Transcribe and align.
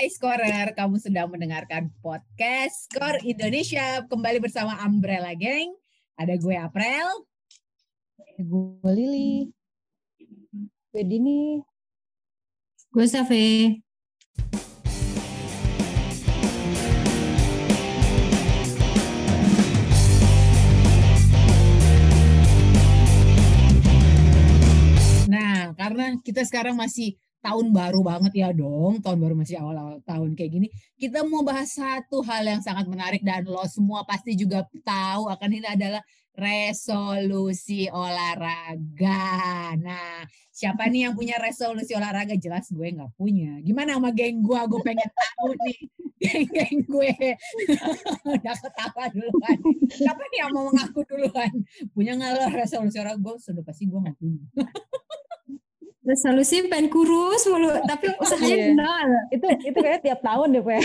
Hai 0.00 0.08
Scorer, 0.08 0.72
kamu 0.72 0.96
sedang 0.96 1.28
mendengarkan 1.28 1.92
podcast 2.00 2.88
Skor 2.88 3.20
Indonesia. 3.20 4.00
Kembali 4.08 4.40
bersama 4.40 4.72
Umbrella 4.88 5.36
Gang. 5.36 5.76
Ada 6.16 6.40
gue 6.40 6.56
April, 6.56 7.28
gue 8.40 8.92
Lili, 8.96 9.52
gue 10.88 11.02
Dini, 11.04 11.60
gue 12.96 13.06
Safe. 13.12 13.76
Nah, 25.28 25.76
karena 25.76 26.16
kita 26.24 26.48
sekarang 26.48 26.80
masih 26.80 27.20
tahun 27.40 27.72
baru 27.72 28.00
banget 28.04 28.32
ya 28.36 28.48
dong, 28.52 29.00
tahun 29.00 29.18
baru 29.20 29.34
masih 29.36 29.56
awal-awal 29.60 29.96
tahun 30.04 30.36
kayak 30.36 30.50
gini. 30.52 30.68
Kita 31.00 31.24
mau 31.24 31.40
bahas 31.40 31.72
satu 31.72 32.20
hal 32.24 32.44
yang 32.44 32.60
sangat 32.60 32.84
menarik 32.84 33.24
dan 33.24 33.48
lo 33.48 33.64
semua 33.64 34.04
pasti 34.04 34.36
juga 34.36 34.64
tahu 34.84 35.32
akan 35.32 35.50
ini 35.50 35.68
adalah 35.68 36.02
resolusi 36.36 37.88
olahraga. 37.90 39.74
Nah, 39.80 40.24
siapa 40.52 40.86
nih 40.88 41.10
yang 41.10 41.14
punya 41.16 41.40
resolusi 41.40 41.96
olahraga? 41.96 42.36
Jelas 42.36 42.68
gue 42.70 42.88
nggak 42.92 43.12
punya. 43.16 43.58
Gimana 43.64 43.96
sama 43.96 44.12
geng 44.12 44.44
gue? 44.44 44.60
Gue 44.68 44.80
pengen 44.84 45.10
tahu 45.10 45.50
nih. 45.64 45.78
Geng-geng 46.20 46.84
gue. 46.84 47.12
Udah 48.36 48.56
ketawa 48.56 49.04
duluan. 49.12 49.58
Siapa 49.88 50.22
nih 50.28 50.38
yang 50.44 50.52
mau 50.52 50.68
mengaku 50.68 51.00
duluan? 51.08 51.52
Punya 51.96 52.12
nggak 52.16 52.30
lo 52.36 52.44
resolusi 52.52 53.00
olahraga? 53.00 53.20
Gue 53.20 53.34
sudah 53.40 53.64
pasti 53.64 53.88
gue 53.88 53.98
nggak 53.98 54.16
punya 54.20 54.44
resolusi 56.00 56.64
pengen 56.68 56.88
kurus 56.88 57.44
mulu 57.48 57.76
tapi 57.84 58.08
usahanya 58.22 58.56
yeah. 58.56 58.72
nol. 58.72 59.10
Itu 59.32 59.46
itu 59.68 59.78
kayak 59.78 60.00
tiap 60.04 60.20
tahun 60.24 60.56
deh 60.56 60.62
pak 60.64 60.80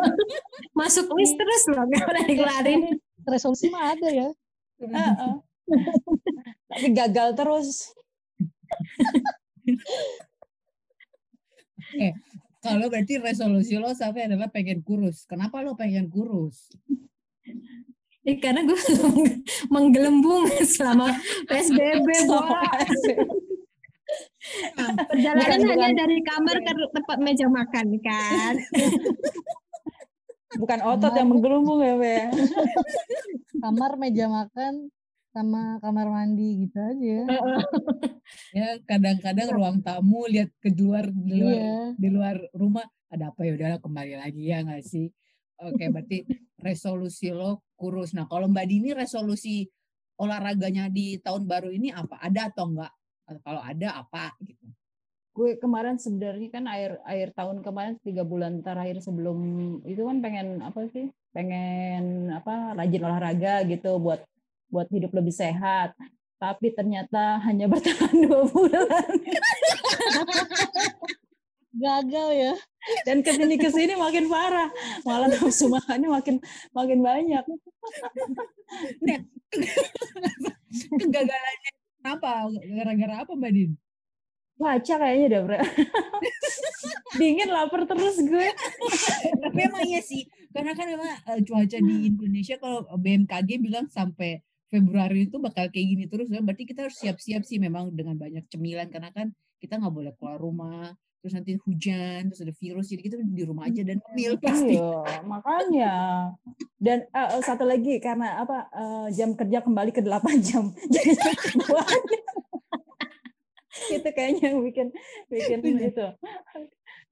masuk 0.78 1.06
list 1.14 1.38
terus 1.38 1.62
loh 1.70 1.86
gak 1.86 2.02
pernah 2.02 2.24
dikelarin 2.26 2.80
resolusi 3.26 3.70
mah 3.70 3.94
ada 3.94 4.08
ya. 4.10 4.28
Uh 4.82 4.96
-uh. 4.98 5.34
tapi 6.74 6.86
gagal 6.90 7.38
terus. 7.38 7.94
Eh 11.98 12.14
kalau 12.62 12.86
berarti 12.86 13.18
resolusi 13.18 13.74
lo 13.74 13.90
sampai 13.90 14.30
adalah 14.30 14.46
pengen 14.46 14.86
kurus. 14.86 15.26
Kenapa 15.26 15.66
lo 15.66 15.74
pengen 15.74 16.06
kurus? 16.06 16.70
Ya, 18.22 18.38
karena 18.38 18.62
gue 18.62 18.78
menggelembung 19.74 20.46
selama 20.62 21.10
PSBB, 21.50 22.06
Perjalanan 25.10 25.38
bukan, 25.38 25.60
hanya 25.70 25.88
bukan, 25.88 26.00
dari 26.00 26.18
kamar 26.24 26.56
ke 26.60 26.72
tempat 26.92 27.18
meja 27.22 27.46
makan 27.48 27.86
kan. 28.02 28.54
bukan 30.60 30.80
otot 30.84 31.12
yang 31.16 31.28
menggelembung 31.32 31.80
ya, 31.80 31.94
Be. 31.96 32.18
kamar, 33.62 33.96
meja 33.96 34.26
makan, 34.28 34.92
sama 35.32 35.80
kamar 35.80 36.06
mandi 36.12 36.68
gitu 36.68 36.76
aja. 36.76 37.18
ya 38.58 38.68
kadang-kadang 38.84 39.48
ruang 39.48 39.78
tamu 39.80 40.28
lihat 40.28 40.52
ke 40.60 40.68
luar 40.76 41.08
di 41.08 41.40
luar 41.40 41.56
iya. 41.56 41.76
di 41.96 42.08
luar 42.12 42.36
rumah 42.52 42.84
ada 43.08 43.32
apa 43.32 43.40
ya 43.48 43.56
udahlah 43.56 43.80
kembali 43.80 44.14
lagi 44.20 44.42
ya 44.52 44.60
nggak 44.60 44.84
sih. 44.84 45.08
Oke 45.64 45.88
berarti 45.88 46.28
resolusi 46.60 47.32
lo 47.32 47.64
kurus. 47.80 48.12
Nah 48.12 48.28
kalau 48.28 48.44
Mbak 48.52 48.66
Dini 48.68 48.90
resolusi 48.92 49.64
olahraganya 50.20 50.92
di 50.92 51.16
tahun 51.16 51.48
baru 51.48 51.72
ini 51.72 51.88
apa? 51.96 52.20
Ada 52.20 52.52
atau 52.52 52.68
enggak? 52.68 52.92
Kalau 53.40 53.64
ada 53.64 54.04
apa 54.04 54.36
gitu. 54.44 54.68
Gue 55.32 55.56
kemarin 55.56 55.96
sebenarnya 55.96 56.48
kan 56.52 56.68
air 56.68 57.00
air 57.08 57.32
tahun 57.32 57.64
kemarin 57.64 57.96
tiga 58.04 58.20
bulan 58.20 58.60
terakhir 58.60 59.00
sebelum 59.00 59.38
itu 59.88 60.04
kan 60.04 60.20
pengen 60.20 60.60
apa 60.60 60.84
sih 60.92 61.08
pengen 61.32 62.28
apa 62.28 62.76
rajin 62.76 63.00
olahraga 63.00 63.64
gitu 63.64 63.96
buat 63.96 64.20
buat 64.68 64.92
hidup 64.92 65.16
lebih 65.16 65.32
sehat. 65.32 65.96
Tapi 66.36 66.74
ternyata 66.74 67.38
hanya 67.48 67.70
bertahan 67.70 68.12
dua 68.18 68.44
bulan. 68.52 69.08
Gagal 71.72 72.28
ya. 72.36 72.52
Dan 73.08 73.24
ke 73.24 73.32
sini 73.32 73.56
ke 73.56 73.72
sini 73.72 73.96
makin 73.96 74.28
parah. 74.28 74.68
Malah 75.06 75.32
nafsu 75.32 75.72
makannya 75.72 76.12
makin 76.12 76.36
makin 76.76 77.00
banyak. 77.00 77.40
Kegagalannya 81.00 81.72
Kenapa? 82.02 82.50
Gara-gara 82.50 83.14
apa 83.22 83.32
Mbak 83.38 83.52
Din? 83.54 83.72
Baca 84.58 84.94
kayaknya 84.98 85.26
deh, 85.30 85.42
bro. 85.46 85.58
Dingin 87.22 87.50
lapar 87.54 87.86
terus 87.86 88.18
gue. 88.18 88.48
Tapi 89.38 89.58
emang 89.62 89.86
iya 89.86 90.02
sih. 90.02 90.26
Karena 90.50 90.74
kan 90.74 90.90
emang 90.90 91.14
uh, 91.14 91.40
cuaca 91.46 91.78
di 91.78 92.10
Indonesia 92.10 92.58
kalau 92.58 92.82
BMKG 92.98 93.62
bilang 93.62 93.86
sampai 93.86 94.42
Februari 94.66 95.30
itu 95.30 95.38
bakal 95.38 95.70
kayak 95.70 95.86
gini 95.94 96.04
terus. 96.10 96.26
Berarti 96.26 96.66
kita 96.66 96.90
harus 96.90 96.98
siap-siap 96.98 97.46
sih 97.46 97.62
memang 97.62 97.94
dengan 97.94 98.18
banyak 98.18 98.50
cemilan 98.50 98.90
karena 98.90 99.14
kan 99.14 99.30
kita 99.62 99.78
nggak 99.78 99.94
boleh 99.94 100.12
keluar 100.18 100.42
rumah 100.42 100.90
terus 101.22 101.38
nanti 101.38 101.54
hujan 101.62 102.26
terus 102.28 102.42
ada 102.42 102.50
virus 102.50 102.90
jadi 102.90 103.02
kita 103.06 103.16
di 103.22 103.46
rumah 103.46 103.70
aja 103.70 103.86
dan 103.86 104.02
mil 104.10 104.34
pasti 104.42 104.74
iya, 104.74 105.22
makanya. 105.22 105.94
Dan 106.82 107.06
uh, 107.14 107.38
satu 107.38 107.62
lagi 107.62 108.02
karena 108.02 108.42
apa 108.42 108.66
uh, 108.74 109.06
jam 109.14 109.38
kerja 109.38 109.62
kembali 109.62 109.94
ke 109.94 110.02
8 110.02 110.18
jam. 110.42 110.74
Jadi 110.92 111.14
itu 113.94 114.08
kayaknya 114.10 114.50
yang 114.50 114.58
bikin 114.66 114.88
bikin 115.30 115.58
itu. 115.62 116.06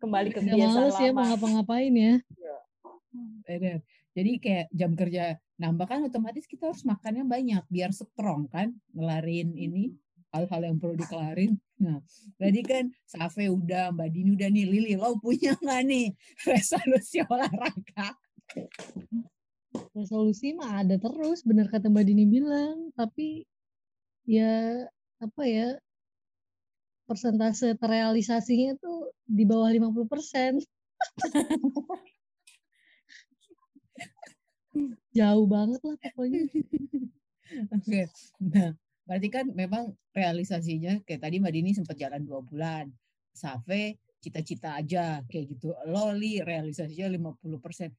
Kembali 0.02 0.28
ke 0.34 0.42
kebiasaan 0.42 0.90
males 0.90 0.98
ya 0.98 1.10
mau 1.14 1.24
ngapa-ngapain 1.30 1.94
ya. 1.94 2.14
Bener. 3.46 3.78
Jadi 4.10 4.30
kayak 4.42 4.66
jam 4.74 4.98
kerja 4.98 5.38
nambah 5.60 5.86
kan 5.86 6.02
otomatis 6.02 6.50
kita 6.50 6.72
harus 6.72 6.82
makannya 6.82 7.22
banyak 7.28 7.62
biar 7.70 7.94
strong 7.94 8.50
kan 8.50 8.74
ngelarin 8.90 9.54
ini 9.54 9.94
hal-hal 10.30 10.62
yang 10.62 10.78
perlu 10.78 10.94
dikelarin. 10.94 11.58
Nah, 11.82 11.98
tadi 12.38 12.62
kan 12.62 12.90
Safe 13.06 13.50
udah, 13.50 13.90
Mbak 13.90 14.08
Dini 14.14 14.30
udah 14.38 14.48
nih, 14.50 14.66
Lili, 14.66 14.94
lo 14.94 15.18
punya 15.18 15.58
nggak 15.58 15.82
nih 15.86 16.14
resolusi 16.46 17.18
olahraga? 17.26 18.14
Resolusi 19.94 20.54
mah 20.54 20.86
ada 20.86 20.96
terus, 20.98 21.42
bener 21.42 21.66
kata 21.66 21.90
Mbak 21.90 22.04
Dini 22.06 22.24
bilang. 22.30 22.94
Tapi 22.94 23.42
ya 24.26 24.86
apa 25.18 25.42
ya, 25.46 25.74
persentase 27.10 27.74
terrealisasinya 27.74 28.78
tuh 28.78 29.10
di 29.26 29.42
bawah 29.42 29.66
50 29.66 30.06
persen. 30.06 30.62
Jauh 35.18 35.46
banget 35.50 35.82
lah 35.82 35.98
pokoknya. 35.98 36.46
Oke, 37.74 38.06
nah 38.38 38.70
Berarti 39.10 39.26
kan 39.26 39.50
memang 39.50 39.90
realisasinya 40.14 41.02
kayak 41.02 41.26
tadi 41.26 41.42
Mbak 41.42 41.50
Dini 41.50 41.70
sempat 41.74 41.98
jalan 41.98 42.22
dua 42.22 42.46
bulan. 42.46 42.86
Safe 43.34 43.98
cita-cita 44.22 44.78
aja 44.78 45.18
kayak 45.26 45.58
gitu. 45.58 45.74
Loli 45.90 46.38
realisasinya 46.46 47.10
50 47.10 47.58
persen. 47.58 47.90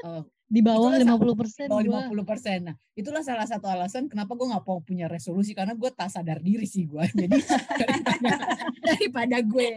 Uh, 0.00 0.24
di 0.48 0.64
bawah 0.64 0.96
lima 0.96 1.20
puluh 1.20 1.36
persen. 1.36 1.68
Bawah 1.68 2.08
puluh 2.08 2.24
persen. 2.24 2.72
Nah, 2.72 2.76
itulah 2.96 3.20
salah 3.20 3.44
satu 3.44 3.68
alasan 3.68 4.08
kenapa 4.08 4.32
gue 4.36 4.46
nggak 4.48 4.64
mau 4.64 4.80
punya 4.80 5.04
resolusi 5.04 5.52
karena 5.52 5.76
gue 5.76 5.90
tak 5.92 6.08
sadar 6.08 6.40
diri 6.40 6.64
sih 6.64 6.88
gue. 6.88 7.04
Jadi 7.20 7.38
daripada, 7.76 8.32
daripada 8.80 9.36
gue. 9.44 9.68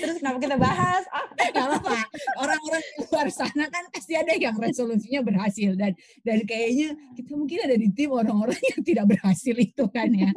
Terus 0.00 0.16
kenapa 0.20 0.38
kita 0.40 0.56
bahas? 0.56 1.04
Ah, 1.10 1.26
apa 1.26 1.98
Orang-orang 2.38 2.82
di 2.82 3.04
luar 3.08 3.28
sana 3.32 3.64
kan 3.72 3.84
pasti 3.90 4.14
ada 4.14 4.32
yang 4.36 4.56
resolusinya 4.56 5.20
berhasil 5.24 5.74
dan 5.74 5.92
dan 6.22 6.38
kayaknya 6.44 6.94
kita 7.16 7.32
mungkin 7.34 7.58
ada 7.64 7.76
di 7.76 7.88
tim 7.92 8.10
orang-orang 8.12 8.60
yang 8.60 8.80
tidak 8.84 9.04
berhasil 9.16 9.56
itu 9.56 9.84
kan 9.90 10.08
ya. 10.12 10.30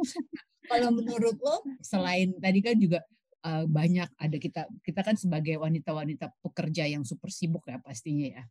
Kalau 0.66 0.88
menurut 0.94 1.36
lo 1.42 1.62
selain 1.84 2.32
tadi 2.38 2.60
kan 2.64 2.76
juga 2.78 3.04
uh, 3.44 3.64
banyak 3.66 4.08
ada 4.16 4.36
kita 4.38 4.62
kita 4.80 5.00
kan 5.02 5.16
sebagai 5.18 5.58
wanita-wanita 5.58 6.32
pekerja 6.40 6.88
yang 6.88 7.02
super 7.02 7.28
sibuk 7.28 7.66
ya 7.68 7.78
pastinya 7.82 8.40
ya. 8.40 8.42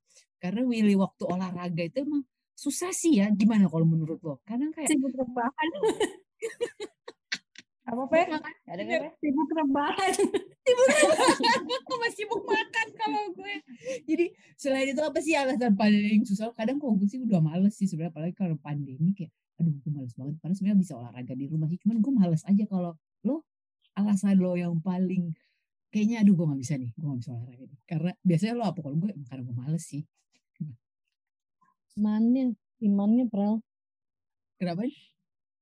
Karena 0.42 0.66
Willy 0.66 0.98
waktu 0.98 1.24
olahraga 1.26 1.84
itu 1.86 2.06
emang 2.06 2.24
susah 2.54 2.94
sih 2.94 3.22
ya. 3.24 3.30
Gimana 3.34 3.66
kalau 3.72 3.88
menurut 3.88 4.20
lo? 4.22 4.42
Karena 4.46 4.70
kayak 4.74 4.90
sibuk 4.92 5.14
rebahan. 5.16 5.70
apa 7.82 8.04
pe? 8.08 8.22
Ada 8.70 8.82
nggak 8.82 9.02
Sibuk 9.18 9.50
rebahan. 9.58 10.14
sibuk 10.66 10.88
rebahan. 10.88 11.62
Masih 12.02 12.18
sibuk 12.18 12.42
makan 12.46 12.88
kalau 12.98 13.24
gue. 13.34 13.56
Jadi 14.06 14.26
selain 14.58 14.94
itu 14.94 15.02
apa 15.02 15.20
sih 15.22 15.34
alasan 15.34 15.74
paling 15.74 16.22
susah? 16.26 16.54
Kadang 16.54 16.78
kok 16.78 16.94
gue 16.98 17.08
sih 17.10 17.20
udah 17.22 17.42
males 17.42 17.74
sih 17.74 17.90
sebenarnya 17.90 18.14
apalagi 18.14 18.34
kalau 18.38 18.56
pandemi 18.62 19.14
kayak 19.18 19.34
aduh 19.58 19.74
gue 19.74 19.92
males 19.94 20.14
banget. 20.14 20.36
Padahal 20.42 20.56
sebenarnya 20.58 20.80
bisa 20.82 20.94
olahraga 20.98 21.34
di 21.34 21.46
rumah 21.50 21.68
sih. 21.70 21.78
Cuman 21.82 21.98
gue 22.02 22.14
males 22.14 22.42
aja 22.46 22.64
kalau 22.70 22.94
lo 23.26 23.46
alasan 23.98 24.40
lo 24.40 24.56
yang 24.56 24.80
paling 24.80 25.34
kayaknya 25.92 26.24
aduh 26.24 26.34
gue 26.40 26.46
gak 26.48 26.62
bisa 26.64 26.74
nih 26.80 26.92
gue 26.96 27.04
gak 27.04 27.20
bisa 27.20 27.32
olahraga 27.36 27.66
nih 27.68 27.80
karena 27.84 28.12
biasanya 28.24 28.54
lo 28.56 28.64
apa 28.64 28.80
kalau 28.80 28.96
gue 28.96 29.12
karena 29.28 29.44
gue 29.44 29.56
males 29.60 29.84
sih 29.84 30.04
imannya 32.00 32.56
imannya 32.80 33.26
pral 33.28 33.60
kenapa 34.56 34.88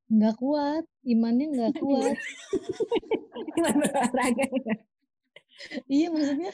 nggak 0.10 0.36
kuat 0.42 0.84
imannya 1.06 1.46
nggak 1.54 1.74
kuat 1.82 2.18
iman 3.58 3.76
olahraga 3.88 4.46
Iya 5.92 6.08
maksudnya, 6.08 6.52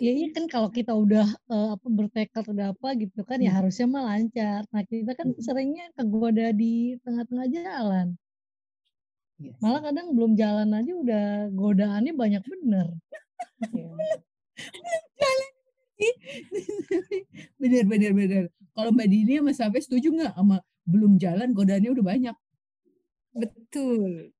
ya 0.00 0.08
iya 0.16 0.28
kan 0.32 0.48
kalau 0.48 0.72
kita 0.72 0.96
udah 0.96 1.26
eh, 1.52 1.68
apa 1.76 1.84
bertekad 1.84 2.44
udah 2.48 2.72
apa 2.72 2.96
gitu 2.96 3.20
kan 3.28 3.36
ya 3.44 3.52
Hmm. 3.52 3.58
harusnya 3.60 3.86
mah 3.92 4.02
lancar. 4.08 4.64
Nah 4.72 4.82
kita 4.88 5.12
kan 5.12 5.36
seringnya 5.36 5.92
kegoda 5.92 6.48
di 6.56 6.96
tengah-tengah 7.04 7.46
jalan. 7.52 8.06
Yes. 9.36 9.52
Malah 9.60 9.80
kadang 9.84 10.16
belum 10.16 10.32
jalan 10.40 10.68
aja 10.72 10.92
udah 10.96 11.24
godaannya 11.52 12.12
banyak 12.16 12.42
bener. 12.48 12.86
Iya. 13.68 13.92
bener 17.60 17.84
bener 17.84 18.12
bener. 18.16 18.44
Kalau 18.72 18.90
Mbak 18.96 19.08
Dini 19.12 19.32
sama 19.44 19.52
Safe 19.52 19.78
setuju 19.84 20.08
nggak 20.08 20.32
sama 20.40 20.56
belum 20.88 21.20
jalan 21.20 21.52
godaannya 21.52 21.90
udah 21.92 22.04
banyak? 22.16 22.36
Betul. 23.32 24.32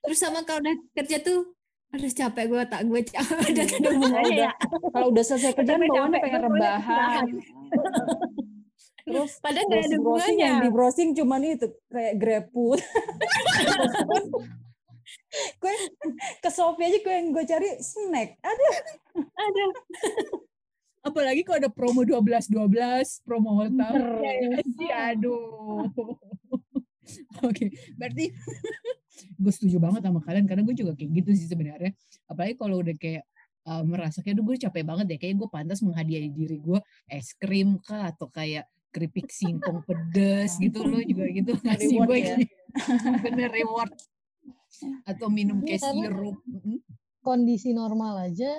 Terus 0.00 0.18
sama 0.18 0.42
kalau 0.42 0.60
udah 0.64 0.76
kerja 0.96 1.22
tuh, 1.22 1.54
aduh 1.90 2.10
capek 2.10 2.44
gue 2.46 2.62
tak 2.70 2.82
gue 2.86 3.00
capek 3.02 3.50
udah 3.82 4.22
ya. 4.30 4.50
kalau 4.94 5.10
udah 5.10 5.24
selesai 5.26 5.58
kerjaan 5.58 5.82
bawaannya 5.86 6.18
pengen 6.22 6.42
rebahan. 6.46 7.24
Terus 9.10 9.42
Padahal 9.42 9.66
nggak 9.66 9.90
ada 9.90 9.98
browsing 9.98 10.38
yang 10.38 10.56
di 10.62 10.70
browsing 10.70 11.10
cuman 11.18 11.42
itu 11.42 11.66
kayak 11.90 12.14
GrabFood. 12.20 12.78
gue 15.58 15.74
ke 16.44 16.50
Shopee 16.52 16.86
aja 16.86 16.98
gue 17.02 17.14
yang 17.14 17.28
gue 17.34 17.44
cari 17.48 17.68
snack. 17.82 18.38
Aduh, 18.44 18.76
Ada. 19.18 19.64
Apalagi 21.00 21.42
kalau 21.48 21.64
ada 21.64 21.70
promo 21.72 22.04
12 22.04 22.52
12, 22.52 23.24
promo 23.24 23.56
hotel. 23.56 24.20
Ya, 24.78 25.16
aduh. 25.16 25.88
Oke, 27.48 27.72
berarti 27.98 28.30
gue 29.42 29.52
setuju 29.52 29.76
banget 29.82 30.06
sama 30.06 30.20
kalian 30.22 30.46
karena 30.46 30.62
gue 30.64 30.76
juga 30.76 30.92
kayak 30.94 31.10
gitu 31.22 31.30
sih 31.34 31.48
sebenarnya. 31.50 31.92
Apalagi 32.30 32.54
kalau 32.56 32.80
udah 32.80 32.96
kayak 32.96 33.24
uh, 33.66 33.82
merasa 33.84 34.22
kayak, 34.22 34.40
gue 34.40 34.56
capek 34.56 34.84
banget 34.86 35.04
deh, 35.10 35.18
kayak 35.18 35.34
gue 35.38 35.48
pantas 35.50 35.82
menghadiahi 35.82 36.30
diri 36.30 36.58
gue 36.60 36.78
es 37.10 37.34
krim 37.36 37.80
kah 37.82 38.12
atau 38.14 38.30
kayak 38.30 38.68
keripik 38.90 39.30
singkong 39.30 39.82
pedes 39.88 40.58
gitu 40.58 40.82
loh 40.82 41.02
juga 41.02 41.24
gitu 41.30 41.52
ngasih 41.62 41.88
Reward 41.94 42.08
gue 42.10 42.18
ya. 42.18 42.36
bener 43.22 43.50
reward 43.50 43.94
atau 45.06 45.26
minum 45.30 45.62
Iya, 45.62 45.78
kayak 45.78 45.82
sirup. 45.82 46.36
Kondisi 47.20 47.70
normal 47.76 48.30
aja 48.30 48.50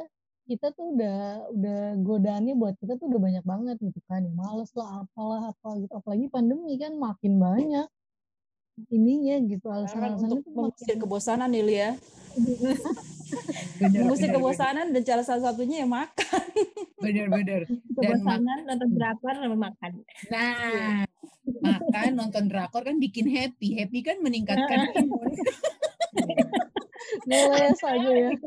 kita 0.45 0.75
tuh 0.75 0.97
udah 0.97 1.47
udah 1.55 1.79
godaannya 2.03 2.59
buat 2.59 2.75
kita 2.75 2.99
tuh 2.99 3.07
udah 3.07 3.21
banyak 3.23 3.45
banget 3.47 3.77
gitu 3.79 3.99
kan. 4.05 4.21
Ya 4.21 4.33
males 4.35 4.71
lah 4.75 5.07
apalah 5.07 5.55
apa 5.55 5.69
gitu. 5.79 5.93
Apalagi 5.95 6.27
pandemi 6.27 6.75
kan 6.75 6.93
makin 6.99 7.39
banyak 7.39 7.87
ininya 8.89 9.35
gitu 9.45 9.67
Karena 9.67 9.85
alasan-alasannya 9.85 10.37
untuk 10.41 10.53
mengusir 10.55 10.85
makin 10.87 10.97
kebosanan 11.03 11.49
nih 11.51 11.63
bener 13.81 13.99
Mengusir 14.03 14.27
bener, 14.31 14.35
kebosanan 14.39 14.85
dan 14.95 15.01
cara 15.03 15.21
salah 15.23 15.51
satunya 15.51 15.83
ya 15.83 15.87
makan. 15.87 16.45
bener 16.99 17.27
bener 17.27 17.61
Dan 17.67 17.93
Kebosanan 17.95 18.59
nonton 18.67 18.89
drakor 18.95 19.35
sama 19.35 19.57
makan. 19.57 19.91
Nah, 20.31 21.03
makan 21.59 22.09
nonton 22.15 22.43
drakor 22.47 22.81
kan 22.87 22.95
bikin 22.99 23.27
happy. 23.31 23.79
Happy 23.79 23.99
kan 24.03 24.19
meningkatkan 24.23 24.91
imun. 24.95 25.31
ngeles 27.27 27.81
aja 27.83 28.11
ya. 28.11 28.31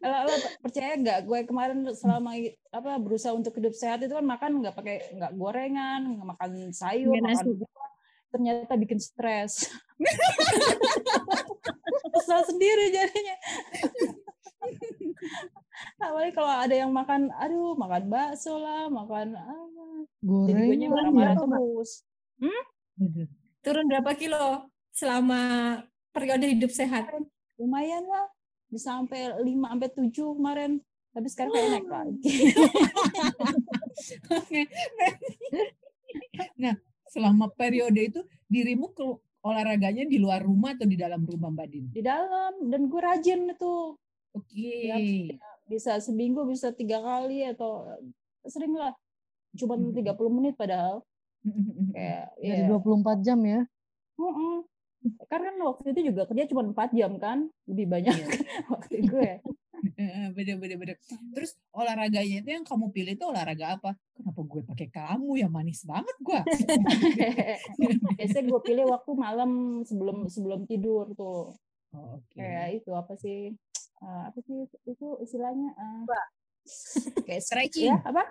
Lo, 0.00 0.24
lo 0.24 0.34
percaya 0.64 0.96
nggak 0.96 1.28
gue 1.28 1.38
kemarin 1.44 1.84
selama 1.92 2.32
apa 2.72 2.96
berusaha 2.96 3.36
untuk 3.36 3.52
hidup 3.60 3.76
sehat 3.76 4.00
itu 4.00 4.16
kan 4.16 4.24
makan 4.24 4.64
nggak 4.64 4.72
pakai 4.72 5.12
nggak 5.12 5.36
gorengan 5.36 6.16
nggak 6.16 6.28
makan 6.32 6.50
sayur 6.72 7.12
Nggak 7.12 7.24
makan 7.28 7.44
nasi. 7.44 7.75
Ternyata 8.36 8.76
bikin 8.76 9.00
stres. 9.00 9.72
Kesal 12.12 12.44
sendiri 12.44 12.92
jadinya. 12.92 13.36
Apalagi 16.04 16.32
kalau 16.36 16.52
ada 16.52 16.74
yang 16.76 16.92
makan 16.92 17.32
aduh 17.40 17.72
makan 17.76 18.08
bakso 18.12 18.60
lah 18.60 18.88
makan 18.88 19.36
ah, 19.36 19.66
jadi 20.24 20.76
nya 20.76 20.88
Gorengan 20.88 21.12
marah-marah 21.12 21.34
ya. 21.34 21.40
terus. 21.40 21.90
Bener. 22.96 23.28
Turun 23.64 23.84
berapa 23.88 24.10
kilo 24.16 24.68
selama 24.92 25.40
periode 26.12 26.46
hidup 26.48 26.72
sehat? 26.72 27.08
lumayan 27.56 28.04
lah. 28.04 28.28
Bisa 28.68 29.00
sampai 29.00 29.32
5 29.32 29.40
sampai 29.46 29.88
7 29.88 30.36
kemarin. 30.36 30.72
Tapi 31.16 31.28
sekarang 31.32 31.52
kayak 31.56 31.68
naik 31.72 31.88
lagi. 31.88 32.20
Oke. 34.36 34.60
Selama 37.26 37.50
periode 37.50 37.98
itu 37.98 38.20
dirimu 38.46 38.94
ke 38.94 39.02
olahraganya 39.42 40.06
di 40.06 40.14
luar 40.16 40.38
rumah 40.40 40.78
atau 40.78 40.86
di 40.86 40.94
dalam 40.94 41.26
rumah 41.26 41.50
Mbak 41.50 41.66
Din? 41.66 41.86
di 41.90 41.98
dalam 41.98 42.54
dan 42.64 42.86
gue 42.86 43.00
rajin 43.00 43.50
itu 43.50 43.98
Oke. 44.30 45.34
bisa 45.66 45.98
seminggu 45.98 46.46
bisa 46.46 46.70
tiga 46.70 47.02
kali 47.02 47.42
atau 47.42 47.82
sering 48.44 48.78
lah 48.78 48.94
cuma 49.52 49.74
Mhm. 49.74 49.90
30 49.96 50.06
menit 50.30 50.54
padahal 50.54 51.02
kayak 51.90 52.30
Dari 52.36 52.62
ya 52.62 52.70
24 52.70 53.18
jam 53.22 53.42
ya. 53.42 53.66
Mm-mm. 54.14 54.62
karena 55.26 55.50
kan 55.50 55.62
waktu 55.64 55.86
itu 55.90 56.00
juga 56.06 56.22
kerja 56.24 56.46
cuma 56.46 56.62
4 56.64 56.90
jam 56.92 57.10
kan 57.16 57.38
lebih 57.66 57.86
banyak 57.88 58.14
Iya. 58.14 58.26
waktu 58.70 58.94
gue 59.02 59.30
bener 60.32 60.56
bener 60.56 60.76
bener. 60.76 60.96
Terus 61.32 61.54
olahraganya 61.70 62.40
itu 62.40 62.50
yang 62.50 62.64
kamu 62.64 62.90
pilih 62.90 63.12
itu 63.14 63.24
olahraga 63.24 63.76
apa? 63.76 63.90
Kenapa 64.12 64.40
gue 64.40 64.62
pakai 64.64 64.88
kamu 64.88 65.30
ya 65.38 65.48
manis 65.48 65.84
banget 65.84 66.16
gua? 66.20 66.40
biasanya 68.18 68.44
gue 68.46 68.60
pilih 68.62 68.86
waktu 68.90 69.10
malam 69.12 69.50
sebelum 69.84 70.26
sebelum 70.26 70.60
tidur 70.64 71.12
tuh 71.12 71.52
Oh, 71.94 72.20
Oke. 72.20 72.36
kayak 72.36 72.82
itu 72.82 72.90
apa 72.92 73.14
sih 73.16 73.56
Eh, 73.96 74.22
apa 74.28 74.36
sih 74.44 74.68
itu, 74.84 75.06
istilahnya 75.24 75.72
eh, 75.72 76.04
kayak 77.24 77.40
Stretching. 77.48 77.88
ya 77.88 77.96
apa 78.04 78.28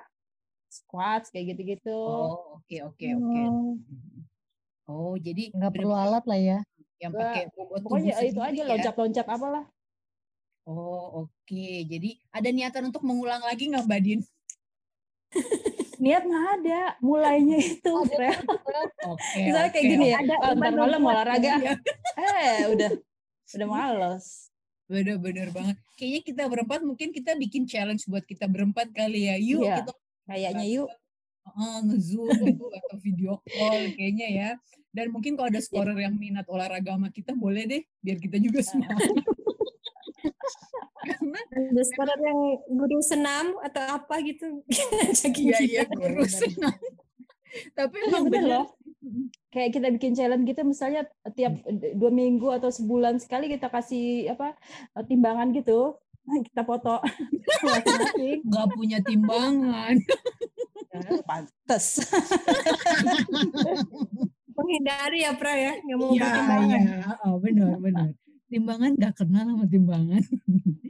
squats 0.70 1.34
kayak 1.34 1.58
gitu-gitu 1.58 1.90
Oh, 1.90 2.62
oke 2.62 2.78
oke 2.86 3.08
oke. 3.18 3.42
Oh, 3.50 3.74
Oh, 4.86 5.14
jadi 5.18 5.50
Nggak 5.50 5.74
perlu 5.74 5.98
alat 5.98 6.22
lah 6.30 6.38
ya. 6.38 6.60
yang 7.02 7.10
pakai 7.12 7.50
pokoknya 7.82 8.14
itu 8.22 8.38
aja 8.38 8.62
ya. 8.62 8.70
loncat-loncat 8.70 9.26
apalah 9.26 9.66
Oh, 10.66 11.26
oke. 11.26 11.68
Jadi 11.86 12.18
ada 12.34 12.50
niatan 12.50 12.90
untuk 12.90 13.06
mengulang 13.06 13.42
lagi 13.42 13.70
nggak 13.70 13.86
Mbak 13.86 14.02
Din? 14.02 14.22
niat 15.96 16.24
nggak 16.28 16.48
ada 16.62 16.82
mulainya 17.00 17.58
itu 17.72 17.92
Fred. 18.12 18.44
Oke. 19.08 19.40
misalnya 19.42 19.72
kayak 19.72 19.86
oke, 19.86 19.92
gini 19.96 20.06
ya 20.12 20.18
Ada 20.22 20.34
"Ah, 20.36 20.38
ntar 20.38 20.52
umpan 20.56 20.74
malam 20.76 21.02
olahraga 21.02 21.50
Iya. 21.56 21.74
eh 22.22 22.60
udah 22.68 22.92
udah 23.56 23.68
males 23.68 24.26
Bener-bener 24.86 25.50
banget. 25.50 25.82
Kayaknya 25.98 26.22
kita 26.22 26.44
berempat 26.46 26.86
mungkin 26.86 27.10
kita 27.10 27.34
bikin 27.34 27.66
challenge 27.66 28.06
buat 28.06 28.22
kita 28.22 28.46
berempat 28.46 28.94
kali 28.94 29.25
ya. 29.25 29.36
Yuk 29.39 29.66
Iya. 29.66 29.75
kita 29.82 29.92
kayaknya 30.30 30.66
yuk 30.70 30.89
uh, 31.48 31.80
nge-zoom 31.82 32.30
atau 32.70 32.98
video 33.01 33.42
call 33.42 33.82
kayaknya 33.98 34.28
ya. 34.30 34.50
Dan 34.94 35.10
mungkin 35.10 35.34
kalau 35.34 35.50
ada 35.50 35.58
scorer 35.58 35.98
yang 35.98 36.13
minat 36.13 36.46
olahraga 36.46 36.94
sama 36.94 37.10
kita 37.10 37.34
boleh 37.34 37.66
deh 37.66 37.82
biar 37.98 38.18
kita 38.22 38.38
juga 38.38 38.62
semangat. 38.62 39.10
Karena 41.06 41.82
sekarang 41.84 42.20
yang 42.20 42.40
guru 42.68 42.98
senam 43.00 43.46
atau 43.62 43.84
apa 43.92 44.16
gitu. 44.22 44.62
Iya 45.36 45.58
iya 45.60 45.82
kita. 45.84 45.94
kurus. 45.94 46.36
Tapi 47.72 47.96
Iya, 47.98 48.08
emang 48.12 48.26
loh. 48.44 48.66
kayak 49.48 49.70
kita 49.72 49.88
bikin 49.90 50.12
challenge 50.12 50.44
gitu 50.44 50.62
misalnya 50.62 51.06
tiap 51.32 51.62
dua 51.94 52.10
minggu 52.10 52.50
atau 52.52 52.68
sebulan 52.68 53.16
sekali 53.16 53.48
kita 53.48 53.70
kasih 53.70 54.28
apa 54.28 54.58
timbangan 55.04 55.54
gitu 55.54 55.96
kita 56.50 56.66
foto 56.66 57.00
masing-masing 57.64 58.42
Gak 58.44 58.68
punya 58.74 58.98
timbangan. 59.00 59.94
Ya, 60.90 61.00
pantes 61.22 62.02
Menghindari 64.50 65.20
ya 65.22 65.36
Pra 65.36 65.52
ya. 65.52 65.76
Nggak 65.78 65.98
mau 65.98 66.10
Iya, 66.10 66.24
bertimbangan. 66.24 66.80
iya. 66.82 67.12
Oh, 67.22 67.36
benar, 67.38 67.76
benar. 67.78 68.08
Timbangan 68.56 68.92
gak 68.96 69.14
kenal 69.20 69.44
sama 69.52 69.66
timbangan. 69.68 70.24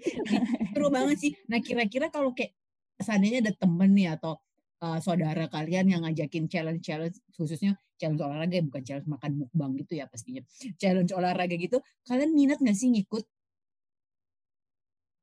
Seru 0.78 0.88
banget 0.94 1.18
sih. 1.18 1.32
Nah, 1.50 1.58
kira-kira 1.66 2.14
kalau 2.14 2.30
kayak 2.38 2.54
seandainya 3.02 3.42
ada 3.42 3.54
temen 3.58 3.90
nih 3.98 4.14
atau 4.14 4.38
uh, 4.86 5.02
saudara 5.02 5.50
kalian 5.50 5.90
yang 5.90 6.02
ngajakin 6.06 6.46
challenge-challenge, 6.46 7.18
khususnya 7.34 7.74
challenge 7.98 8.22
olahraga, 8.22 8.62
bukan 8.62 8.86
challenge 8.86 9.10
makan 9.10 9.32
mukbang 9.42 9.74
gitu 9.82 9.98
ya 9.98 10.06
pastinya. 10.06 10.46
Challenge 10.78 11.10
olahraga 11.18 11.58
gitu, 11.58 11.82
kalian 12.06 12.38
minat 12.38 12.62
gak 12.62 12.78
sih 12.78 12.94
ngikut? 12.94 13.26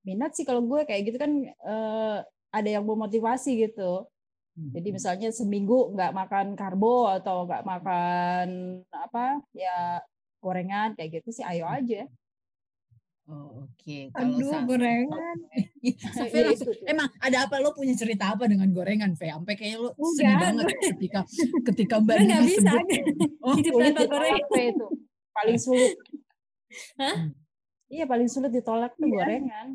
minat 0.03 0.35
sih 0.35 0.43
kalau 0.43 0.63
gue 0.67 0.83
kayak 0.83 1.03
gitu 1.07 1.19
kan 1.19 1.33
eh, 1.47 2.19
ada 2.53 2.69
yang 2.69 2.85
memotivasi 2.87 3.71
gitu 3.71 4.07
jadi 4.53 4.89
Hmm. 4.93 4.97
misalnya 5.01 5.29
seminggu 5.33 5.97
nggak 5.97 6.13
makan 6.13 6.47
karbo 6.61 7.09
atau 7.09 7.49
nggak 7.49 7.65
makan 7.65 8.49
apa 8.93 9.41
ya 9.57 9.97
gorengan 10.45 10.93
kayak 10.93 11.25
gitu 11.25 11.41
sih 11.41 11.45
ayo 11.49 11.65
aja 11.65 12.05
Oh, 13.25 13.65
oke. 13.65 13.97
Kalau 14.11 14.35
Aduh, 14.35 14.51
Sa- 14.51 14.65
gorengan. 14.65 15.37
Iya, 15.83 15.99
langsung, 16.15 16.71
itu. 16.71 16.87
emang 16.87 17.11
ada 17.19 17.39
apa 17.43 17.59
lo 17.59 17.71
punya 17.73 17.91
cerita 17.93 18.31
apa 18.31 18.47
dengan 18.47 18.67
gorengan, 18.69 19.13
Fe? 19.13 19.29
Sampai 19.29 19.55
kayak 19.55 19.77
lo 19.77 19.91
sedih 20.13 20.27
Enggak, 20.29 20.41
banget 20.41 20.67
ketika 20.89 21.21
ketika 21.69 21.95
Mbak 21.99 22.17
nggak 22.21 22.39
Dini 22.39 22.49
bisa. 22.49 22.71
sebut. 22.73 23.03
Oh, 23.43 23.55
Hidup 23.57 23.73
tanpa 23.75 24.03
gorengan. 24.09 24.47
itu 24.69 24.87
paling 25.33 25.59
sulit 25.59 25.93
Hah? 26.95 27.17
iya 27.89 28.05
paling 28.05 28.27
sulit 28.27 28.49
ditolak 28.49 28.95
tuh 28.95 29.05
Iya. 29.05 29.17
gorengan 29.19 29.67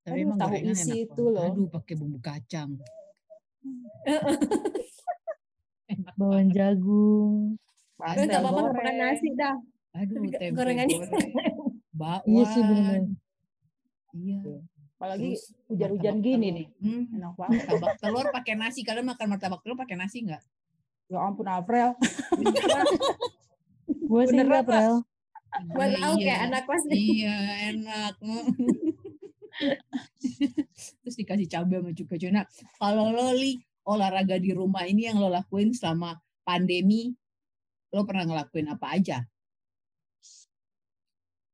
Tapi 0.00 0.14
Aduh, 0.14 0.24
emang 0.24 0.38
tahu 0.38 0.48
gorengan 0.48 0.70
isi 0.72 0.86
enak 0.88 1.02
itu 1.04 1.22
loh. 1.26 1.46
Aduh, 1.48 1.66
pakai 1.68 1.94
bumbu 1.94 2.18
kacang. 2.20 2.70
Bawang 6.14 6.48
jagung. 6.50 7.58
Udah 7.96 8.06
Pastel 8.06 8.24
nggak 8.24 8.40
apa-apa 8.40 8.60
makan 8.70 8.94
nasi 8.96 9.28
dah. 9.32 9.56
Aduh, 9.96 10.16
tempe 10.30 10.54
gorengannya. 10.54 10.96
goreng. 10.96 11.30
Bakwan. 11.98 12.30
Iya 12.30 12.44
sih 12.46 12.62
bener-bener. 12.62 13.02
Iya. 14.14 14.38
Apalagi 14.98 15.30
Terus 15.34 15.44
hujan-hujan 15.70 16.16
gini 16.18 16.48
telur. 16.50 16.56
nih. 16.58 16.66
Hmm, 16.82 17.02
Enak 17.14 17.32
banget. 17.34 17.58
martabak 17.66 17.94
telur 17.98 18.26
pakai 18.30 18.54
nasi. 18.54 18.80
Kalian 18.82 19.06
makan 19.06 19.26
martabak 19.30 19.60
telur 19.62 19.76
pakai 19.76 19.96
nasi 19.98 20.22
nggak? 20.22 20.42
Ya 21.08 21.18
ampun 21.22 21.46
April. 21.46 21.94
Gue 24.08 24.22
sih 24.26 24.36
enggak. 24.36 24.64
Prel. 24.64 25.04
Buat 25.72 25.88
Iya, 25.88 25.98
tahu 25.98 26.14
kayak 26.20 26.40
anak 26.44 26.62
kos 26.68 26.84
nih. 26.86 27.00
Iya, 27.00 27.36
enak. 27.72 28.14
Terus 31.02 31.16
dikasih 31.16 31.48
cabai 31.48 31.76
sama 31.80 31.90
cuka 31.96 32.14
Nah, 32.30 32.44
kalau 32.78 33.10
lo 33.10 33.32
li 33.34 33.58
olahraga 33.88 34.36
di 34.36 34.52
rumah 34.52 34.84
ini 34.84 35.08
yang 35.08 35.16
lo 35.18 35.32
lakuin 35.32 35.72
selama 35.72 36.20
pandemi, 36.44 37.16
lo 37.90 38.04
pernah 38.04 38.28
ngelakuin 38.28 38.68
apa 38.68 38.86
aja? 38.92 39.24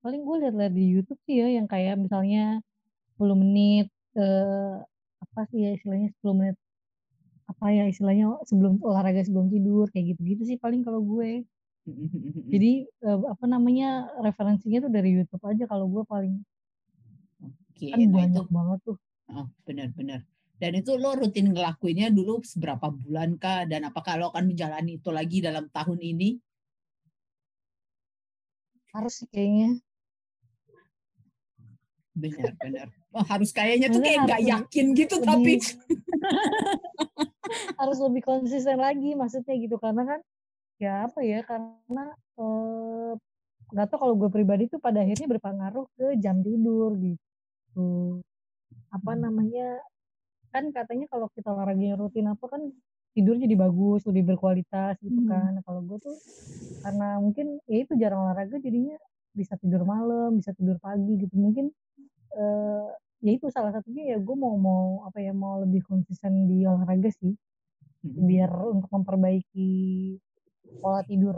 Paling 0.04 0.20
gue 0.20 0.36
liat-liat 0.44 0.72
di 0.76 0.84
YouTube 0.84 1.20
sih 1.24 1.40
ya 1.40 1.48
yang 1.48 1.64
kayak 1.64 1.96
misalnya 1.96 2.60
10 3.16 3.40
menit 3.40 3.88
eh, 4.20 4.76
apa 5.24 5.40
sih 5.48 5.64
ya 5.64 5.70
istilahnya 5.72 6.12
10 6.20 6.36
menit 6.36 6.56
apa 7.48 7.66
ya 7.72 7.84
istilahnya 7.88 8.36
sebelum 8.44 8.84
olahraga 8.84 9.24
sebelum 9.24 9.48
tidur 9.48 9.88
kayak 9.88 10.12
gitu-gitu 10.12 10.44
sih 10.44 10.58
paling 10.60 10.84
kalau 10.84 11.00
gue. 11.00 11.48
Jadi 12.52 12.84
eh, 12.84 13.18
apa 13.32 13.44
namanya 13.48 14.12
referensinya 14.20 14.84
tuh 14.84 14.92
dari 14.92 15.16
YouTube 15.16 15.44
aja 15.48 15.64
kalau 15.64 15.88
gue 15.88 16.04
paling 16.04 16.36
Oke, 17.72 17.88
kan 17.88 17.98
itu 18.00 18.12
banyak 18.12 18.46
banget 18.52 18.78
tuh. 18.84 18.96
oh, 19.32 19.48
benar-benar. 19.64 20.20
Dan 20.54 20.78
itu 20.78 20.94
lo 20.94 21.18
rutin 21.18 21.50
ngelakuinnya 21.50 22.14
dulu 22.14 22.44
seberapa 22.44 22.86
bulan 22.92 23.40
kah? 23.40 23.66
Dan 23.66 23.88
apakah 23.88 24.20
lo 24.20 24.30
akan 24.30 24.54
menjalani 24.54 25.02
itu 25.02 25.10
lagi 25.10 25.42
dalam 25.42 25.66
tahun 25.72 25.98
ini? 25.98 26.38
Harus 28.94 29.24
sih 29.24 29.28
kayaknya. 29.28 29.82
Benar-benar. 32.14 32.86
Oh, 33.10 33.22
harus 33.22 33.50
kayaknya 33.50 33.90
tuh 33.90 33.98
kayak 33.98 34.22
nggak 34.24 34.42
yakin 34.42 34.86
gitu, 34.94 35.14
lebih- 35.18 35.26
tapi. 35.26 35.52
Harus 37.78 37.98
lebih 38.00 38.22
konsisten 38.24 38.80
lagi 38.80 39.12
maksudnya 39.12 39.54
gitu. 39.54 39.76
Karena 39.76 40.02
kan 40.06 40.20
ya 40.78 41.06
apa 41.06 41.20
ya 41.22 41.42
karena 41.42 42.14
eh 42.38 43.12
nggak 43.70 43.86
tahu 43.90 43.98
kalau 44.00 44.14
gue 44.16 44.30
pribadi 44.30 44.64
tuh 44.66 44.78
pada 44.78 45.02
akhirnya 45.02 45.26
berpengaruh 45.28 45.86
ke 45.94 46.06
jam 46.18 46.40
tidur 46.40 46.94
gitu. 46.96 48.22
Apa 48.90 49.12
namanya 49.14 49.82
kan 50.50 50.70
katanya 50.70 51.06
kalau 51.06 51.26
kita 51.30 51.50
olahraganya 51.50 51.98
rutin 51.98 52.26
apa 52.26 52.46
kan 52.46 52.62
tidur 53.10 53.38
jadi 53.38 53.54
bagus 53.54 54.02
lebih 54.06 54.34
berkualitas 54.34 54.98
gitu 55.02 55.26
Hmm. 55.26 55.30
kan. 55.30 55.50
Nah, 55.58 55.62
kalau 55.62 55.82
gue 55.82 55.98
tuh 56.00 56.16
karena 56.82 57.18
mungkin 57.18 57.58
ya 57.66 57.76
itu 57.82 57.92
jarang 57.94 58.24
olahraga 58.24 58.58
jadinya 58.58 58.98
bisa 59.34 59.54
tidur 59.58 59.82
malam 59.84 60.38
bisa 60.38 60.54
tidur 60.54 60.78
pagi 60.78 61.18
gitu 61.20 61.34
mungkin 61.36 61.70
eh 62.34 62.88
ya 63.24 63.32
itu 63.34 63.48
salah 63.48 63.72
satunya 63.72 64.14
ya 64.14 64.18
gue 64.20 64.36
mau 64.36 64.54
mau 64.60 64.84
apa 65.08 65.18
ya 65.20 65.32
mau 65.32 65.60
lebih 65.64 65.80
konsisten 65.86 66.44
di 66.50 66.66
olahraga 66.68 67.08
sih 67.08 67.32
biar 68.04 68.50
untuk 68.68 68.90
memperbaiki 68.92 69.70
pola 70.82 71.00
tidur 71.08 71.36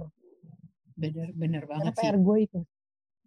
benar-benar 0.97 1.63
karena 1.63 1.91
banget 1.91 1.93
sih. 1.95 2.09
PR 2.09 2.17
gue 2.19 2.39
itu 2.47 2.61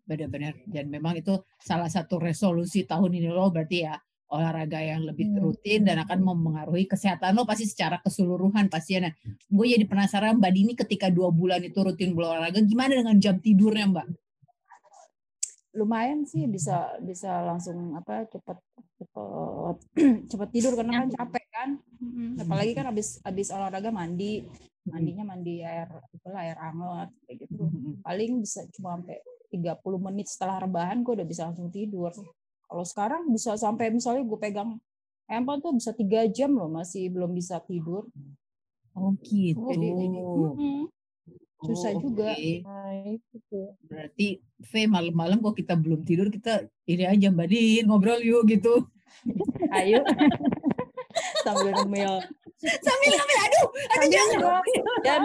Benar-benar. 0.10 0.58
Dan 0.66 0.90
memang 0.90 1.14
itu 1.22 1.38
salah 1.62 1.86
satu 1.86 2.18
resolusi 2.18 2.82
tahun 2.82 3.14
ini 3.22 3.30
lo 3.30 3.54
berarti 3.54 3.78
ya 3.86 3.94
olahraga 4.34 4.82
yang 4.82 5.06
lebih 5.06 5.30
Hmm. 5.30 5.42
rutin 5.46 5.86
dan 5.86 6.02
akan 6.02 6.26
mempengaruhi 6.26 6.90
kesehatan 6.90 7.38
lo 7.38 7.46
pasti 7.46 7.70
secara 7.70 8.02
keseluruhan 8.02 8.74
pasti 8.74 8.98
ya. 8.98 9.06
Nah, 9.06 9.14
gue 9.50 9.66
jadi 9.70 9.86
penasaran 9.86 10.42
Mbak 10.42 10.52
Dini 10.54 10.74
ketika 10.74 11.14
dua 11.14 11.30
bulan 11.30 11.62
itu 11.62 11.78
rutin 11.82 12.18
berolahraga, 12.18 12.58
gimana 12.66 12.98
dengan 12.98 13.18
jam 13.22 13.38
tidurnya 13.38 13.86
Mbak? 13.86 14.08
Lumayan 15.78 16.26
sih 16.26 16.50
bisa 16.50 16.98
bisa 17.04 17.46
langsung 17.46 17.94
apa 17.94 18.26
cepet 18.26 18.58
cepet 18.98 19.78
cepet 20.32 20.50
tidur 20.50 20.74
karena 20.74 21.06
kan 21.06 21.10
capek 21.14 21.46
kan. 21.54 21.70
Mm, 22.00 22.42
apalagi 22.42 22.72
kan 22.74 22.86
habis 22.90 23.20
habis 23.22 23.48
olahraga 23.54 23.92
mandi 23.94 24.48
mandinya 24.90 25.36
mandi 25.36 25.62
air 25.62 25.86
itulah 26.16 26.42
air 26.42 26.58
hangat 26.58 27.10
kayak 27.28 27.46
gitu. 27.46 27.70
Paling 28.02 28.42
bisa 28.42 28.66
cuma 28.74 28.98
sampai 28.98 29.22
30 29.50 30.00
menit 30.02 30.28
setelah 30.30 30.62
rebahan 30.62 31.06
gue 31.06 31.14
udah 31.14 31.28
bisa 31.28 31.46
langsung 31.50 31.70
tidur. 31.70 32.14
Kalau 32.70 32.86
sekarang 32.86 33.30
bisa 33.30 33.54
sampai 33.58 33.94
misalnya 33.94 34.26
gue 34.26 34.40
pegang 34.42 34.78
handphone 35.30 35.62
tuh 35.62 35.74
bisa 35.78 35.92
tiga 35.94 36.26
jam 36.30 36.54
loh 36.58 36.70
masih 36.70 37.14
belum 37.14 37.34
bisa 37.38 37.62
tidur. 37.66 38.10
Oh 38.98 39.14
gitu. 39.22 39.62
jadi 39.70 39.90
mm-mm, 39.94 40.90
susah 41.62 41.94
Oh, 41.94 42.02
juga. 42.02 42.34
Nah 42.90 43.06
itu 43.06 43.36
tuh 43.46 43.70
Berarti 43.86 44.28
V 44.60 44.72
malam-malam 44.86 45.38
kok 45.40 45.54
kita 45.54 45.74
belum 45.74 46.02
tidur 46.02 46.28
kita 46.28 46.66
ini 46.84 47.06
aja 47.06 47.30
Mbak 47.30 47.48
Din 47.48 47.86
ngobrol 47.86 48.18
yuk 48.20 48.44
gitu. 48.46 48.90
ayo 49.78 50.02
sambil 51.46 51.74
ngemil 51.76 52.18
Sambil 52.60 53.10
ngambil 53.14 53.38
aduh, 53.40 53.68
aduh 53.70 53.70
Sambil 53.94 54.10
jangan. 54.10 54.36
ngerokok. 54.36 54.76
dan 55.00 55.22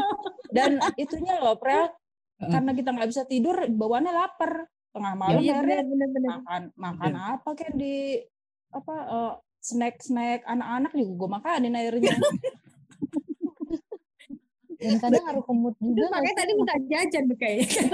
dan 0.51 0.71
itunya 0.95 1.35
loh 1.37 1.57
Prel 1.57 1.89
Heeh. 2.37 2.51
karena 2.51 2.71
kita 2.73 2.89
nggak 2.91 3.09
bisa 3.09 3.23
tidur 3.25 3.57
bawaannya 3.65 4.13
lapar 4.13 4.53
tengah 4.91 5.15
malam 5.15 5.41
Iya 5.41 5.53
akhirnya 5.57 5.81
benar 5.81 5.89
benar 5.89 6.09
benar. 6.11 6.31
makan 6.37 6.63
makan 6.77 7.13
apa 7.17 7.51
kan 7.53 7.73
di 7.75 8.21
apa 8.71 8.95
eh, 9.09 9.33
snack 9.59 9.97
snack 9.99 10.41
anak-anak 10.45 10.93
juga 10.93 11.13
gue 11.17 11.29
makanin 11.33 11.73
akhirnya 11.73 12.15
dan 14.81 14.97
kadang 15.03 15.23
ngaruh 15.27 15.45
ke 15.45 15.53
mood 15.55 15.75
juga 15.79 16.05
nggak 16.11 16.23
Makanya 16.23 16.37
tadi 16.39 16.53
minta 16.59 16.75
jajan 16.91 17.23
tuh 17.31 17.39
kayaknya. 17.39 17.67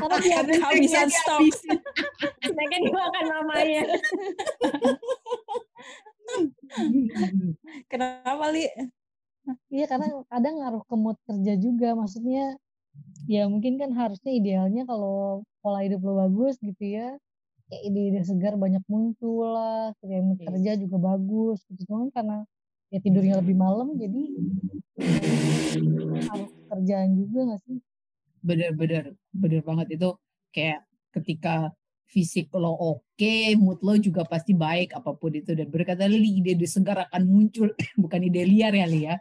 karena 0.00 0.16
karena 0.18 0.54
kehabisan 0.58 1.08
stok 1.10 1.40
Snacknya 2.44 2.78
dimakan 2.84 3.24
mamanya. 3.32 3.82
kenapa 7.90 8.46
li 8.52 8.68
Iya 9.72 9.88
karena 9.88 10.06
kadang 10.28 10.60
ngaruh 10.60 10.84
ke 10.84 10.94
mood 10.96 11.16
kerja 11.24 11.52
juga 11.56 11.96
maksudnya 11.96 12.60
ya 13.24 13.48
mungkin 13.48 13.80
kan 13.80 13.96
harusnya 13.96 14.32
idealnya 14.36 14.84
kalau 14.84 15.40
pola 15.64 15.80
hidup 15.80 16.04
lo 16.04 16.20
bagus 16.20 16.60
gitu 16.60 16.84
ya 16.84 17.16
kayak 17.68 17.82
ide-ide 17.88 18.20
segar 18.28 18.60
banyak 18.60 18.84
muncul 18.92 19.56
lah 19.56 19.96
kayak 20.04 20.20
Iya. 20.20 20.44
kerja 20.52 20.72
juga 20.84 20.96
bagus 21.00 21.64
gitu 21.72 21.88
cuman 21.88 22.12
karena 22.12 22.44
ya 22.88 22.98
tidurnya 23.04 23.40
lebih 23.44 23.56
malam 23.56 23.92
jadi 24.00 24.22
harus 26.28 26.52
kerjaan 26.72 27.10
juga 27.16 27.40
gak 27.54 27.60
sih 27.68 27.78
Bener-bener, 28.38 29.18
bener 29.34 29.60
banget 29.66 29.98
itu 29.98 30.14
kayak 30.54 30.86
ketika 31.10 31.74
fisik 32.08 32.48
lo 32.56 32.72
oke, 32.72 33.36
mood 33.60 33.82
lo 33.84 33.98
juga 34.00 34.24
pasti 34.24 34.56
baik 34.56 34.96
apa 34.96 35.12
pun 35.12 35.34
itu 35.36 35.52
dan 35.52 35.68
berkata 35.68 36.08
Lili 36.08 36.40
ide-ide 36.40 36.64
segar 36.64 37.04
akan 37.10 37.22
muncul 37.28 37.68
bukan 38.02 38.20
ide 38.24 38.46
liar 38.48 38.72
ya 38.72 38.86
Li 38.88 39.00
ya. 39.04 39.16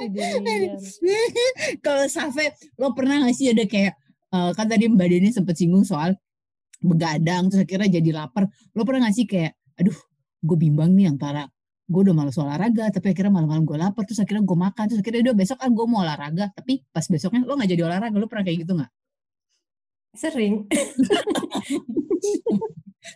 Ide. 0.00 0.76
Kalau 1.84 2.04
Safe, 2.08 2.52
lo 2.76 2.92
pernah 2.92 3.24
gak 3.24 3.36
sih 3.36 3.50
ada 3.52 3.64
kayak 3.64 3.94
eh, 4.30 4.50
kan 4.52 4.66
tadi 4.68 4.84
Mbak 4.88 5.08
Deni 5.08 5.28
sempat 5.32 5.56
singgung 5.56 5.84
soal 5.88 6.14
begadang 6.80 7.52
terus 7.52 7.62
akhirnya 7.68 8.00
jadi 8.00 8.10
lapar. 8.24 8.48
Lo 8.74 8.82
pernah 8.88 9.08
gak 9.08 9.14
sih 9.16 9.26
kayak, 9.28 9.52
aduh, 9.78 9.96
gue 10.40 10.56
bimbang 10.56 10.90
nih 10.96 11.12
antara 11.12 11.44
gue 11.90 12.06
udah 12.06 12.14
malas 12.14 12.38
olahraga 12.38 12.86
tapi 12.94 13.10
akhirnya 13.10 13.34
malam-malam 13.34 13.66
gue 13.66 13.74
lapar 13.74 14.06
terus 14.06 14.22
akhirnya 14.22 14.46
gue 14.46 14.54
makan 14.54 14.84
terus 14.86 15.02
akhirnya 15.02 15.26
udah 15.26 15.36
besok 15.42 15.58
kan 15.58 15.74
gue 15.74 15.86
mau 15.90 16.06
olahraga 16.06 16.46
tapi 16.54 16.86
pas 16.94 17.02
besoknya 17.02 17.42
lo 17.42 17.58
nggak 17.58 17.66
jadi 17.66 17.82
olahraga 17.82 18.14
lo 18.14 18.30
pernah 18.30 18.46
kayak 18.46 18.62
gitu 18.62 18.78
nggak 18.78 18.90
Sering. 20.10 20.66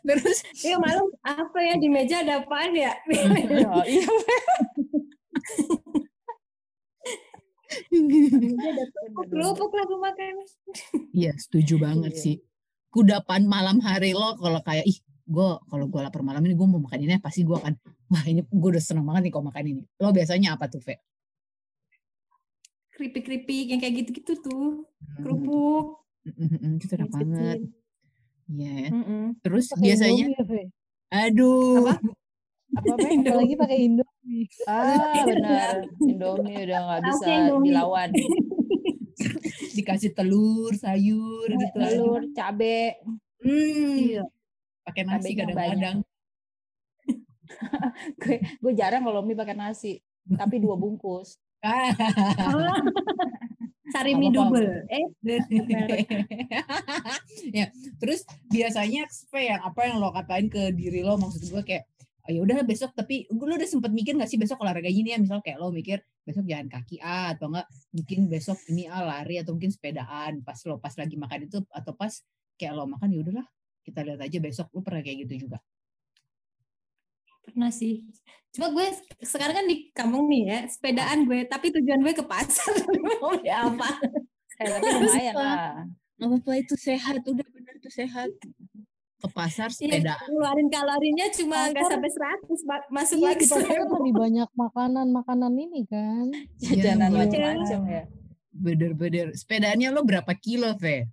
terus 0.07 0.39
Iya 0.63 0.79
malam 0.79 1.11
apa 1.27 1.59
ya 1.59 1.75
di 1.79 1.89
meja 1.91 2.23
ada 2.23 2.43
apaan 2.43 2.75
ya? 2.75 2.95
Ya, 3.11 3.83
iya 3.87 4.07
Kerupuk 9.31 9.71
lah 9.75 9.85
gue 9.87 9.99
makan. 9.99 10.35
Iya, 11.11 11.33
setuju 11.39 11.75
banget 11.83 12.13
Iya. 12.15 12.23
sih. 12.23 12.37
Kudapan 12.95 13.43
malam 13.51 13.83
hari 13.83 14.15
lo 14.15 14.39
kalau 14.39 14.63
kayak 14.63 14.87
ih, 14.87 14.95
gue 15.27 15.49
kalau 15.67 15.85
gue 15.91 15.99
lapar 15.99 16.23
malam 16.23 16.39
ini 16.47 16.55
gue 16.55 16.63
mau 16.71 16.79
makan 16.79 17.03
ini 17.03 17.19
pasti 17.19 17.43
gue 17.43 17.59
akan 17.59 17.75
wah 18.07 18.23
ini 18.23 18.47
gue 18.47 18.69
udah 18.71 18.79
seneng 18.79 19.03
banget 19.03 19.27
nih 19.27 19.33
kalau 19.35 19.51
makan 19.51 19.65
ini. 19.67 19.83
Lo 19.99 20.15
biasanya 20.15 20.55
apa 20.55 20.71
tuh, 20.71 20.79
Fe? 20.79 21.03
Keripik-keripik 22.95 23.67
yang 23.75 23.81
kayak 23.83 23.95
gitu-gitu 23.99 24.39
tuh. 24.39 24.87
Kerupuk. 25.19 26.07
Mm-mm, 26.25 26.79
itu 26.79 26.95
enak 26.95 27.11
banget. 27.11 27.59
Iya. 28.47 28.73
ya. 28.79 28.89
Mm-mm. 28.95 29.23
Terus 29.43 29.67
Pakai 29.75 29.83
biasanya, 29.83 30.25
Indomie 30.31 30.63
ya, 30.63 30.69
aduh, 31.27 31.83
Apa? 31.83 31.95
apa 32.75 32.93
Be? 32.99 33.07
apalagi 33.23 33.55
pakai 33.55 33.79
Indomie 33.87 34.45
ah 34.71 35.23
benar 35.23 35.87
Indomie 36.03 36.59
udah 36.67 36.81
nggak 36.83 37.01
bisa 37.07 37.27
Indomie. 37.31 37.67
dilawan 37.71 38.09
dikasih 39.75 40.11
telur, 40.15 40.73
sayur 40.75 41.49
gitu. 41.51 41.75
telur 41.75 42.23
cabe 42.33 42.99
Hmm, 43.45 43.97
Iya. 44.01 44.25
pakai 44.83 45.03
nasi 45.05 45.37
kadang-kadang. 45.37 46.01
gue 48.21 48.37
gue 48.41 48.73
jarang 48.73 49.05
kalau 49.05 49.21
mie 49.21 49.37
pakai 49.37 49.53
nasi 49.53 50.01
tapi 50.35 50.57
dua 50.57 50.81
bungkus 50.81 51.37
Oh. 51.65 51.65
Sari 53.95 54.13
mie 54.19 54.29
double. 54.29 54.85
Eh, 54.91 55.07
ya, 57.57 57.71
terus 57.97 58.27
biasanya 58.51 59.07
Spe, 59.07 59.49
yang 59.49 59.63
apa 59.63 59.87
yang 59.87 60.03
lo 60.03 60.11
katain 60.11 60.51
ke 60.51 60.75
diri 60.75 61.01
lo 61.01 61.15
maksud 61.15 61.47
gue 61.47 61.63
kayak 61.63 61.87
oh, 62.25 62.31
ya 62.33 62.41
udah 62.41 62.65
besok. 62.65 62.91
Tapi 62.97 63.29
lo 63.29 63.55
udah 63.55 63.69
sempet 63.69 63.93
mikir 63.93 64.17
gak 64.17 64.29
sih 64.29 64.41
besok 64.41 64.65
olahraga 64.65 64.89
ini 64.89 65.13
ya? 65.13 65.19
Misal 65.21 65.45
kayak 65.45 65.61
lo 65.61 65.69
mikir 65.71 66.01
besok 66.25 66.49
jalan 66.49 66.69
kaki 66.73 66.97
ah 67.05 67.37
atau 67.37 67.53
enggak 67.53 67.69
mungkin 67.93 68.19
besok 68.33 68.59
ini 68.73 68.89
ah 68.89 69.05
lari 69.05 69.41
atau 69.41 69.53
mungkin 69.53 69.73
sepedaan. 69.73 70.41
Pas 70.41 70.59
lo 70.65 70.81
pas 70.81 70.95
lagi 70.97 71.17
makan 71.21 71.39
itu 71.47 71.59
atau 71.69 71.93
pas 71.93 72.13
kayak 72.57 72.73
lo 72.73 72.89
makan 72.89 73.09
ya 73.13 73.19
udahlah 73.21 73.47
kita 73.85 74.01
lihat 74.01 74.21
aja 74.25 74.39
besok. 74.41 74.67
Lo 74.73 74.81
pernah 74.81 75.05
kayak 75.05 75.29
gitu 75.29 75.49
juga? 75.49 75.61
Pernah 77.45 77.69
sih. 77.69 78.09
Cuma 78.57 78.73
gue 78.73 78.87
sekarang 79.21 79.55
kan 79.61 79.67
di 79.69 79.93
kampung 79.93 80.31
nih 80.31 80.43
ya, 80.47 80.59
sepedaan 80.71 81.29
gue, 81.29 81.45
tapi 81.45 81.75
tujuan 81.75 82.01
gue 82.01 82.15
ke 82.17 82.25
pasar. 82.25 82.71
Mau 83.21 83.37
beli 83.37 83.51
apa? 83.53 84.01
eh, 84.63 84.69
tapi 84.71 84.87
lumayan 84.97 85.35
lah. 85.35 85.59
Nggak 86.15 86.29
apa-apa 86.31 86.53
itu 86.63 86.75
sehat 86.79 87.21
udah 87.27 87.47
bener 87.51 87.75
tuh 87.83 87.91
sehat 87.91 88.31
ke 89.25 89.29
pasar 89.33 89.69
Iya, 89.71 89.77
sepedaan 89.97 90.21
ngeluarin 90.29 90.69
kalorinya 90.69 91.27
cuma 91.33 91.57
nggak 91.67 91.85
sampai 91.89 92.11
100, 92.13 92.61
Ba- 92.63 92.89
masuk 92.91 93.17
Iya, 93.17 93.27
lagi 93.27 93.45
kan 93.47 93.57
seribu. 93.59 93.93
lebih 93.97 94.13
banyak 94.15 94.49
makanan-makanan 94.55 95.53
ini 95.57 95.81
kan. 95.87 96.27
jajanan 96.59 97.09
Iya, 97.09 97.19
macam-macam 97.19 97.81
ya 97.89 98.05
bener-bener 98.55 99.35
sepedaannya 99.35 99.89
lo 99.91 100.07
berapa 100.07 100.31
kilo 100.37 100.79
Ve? 100.79 101.11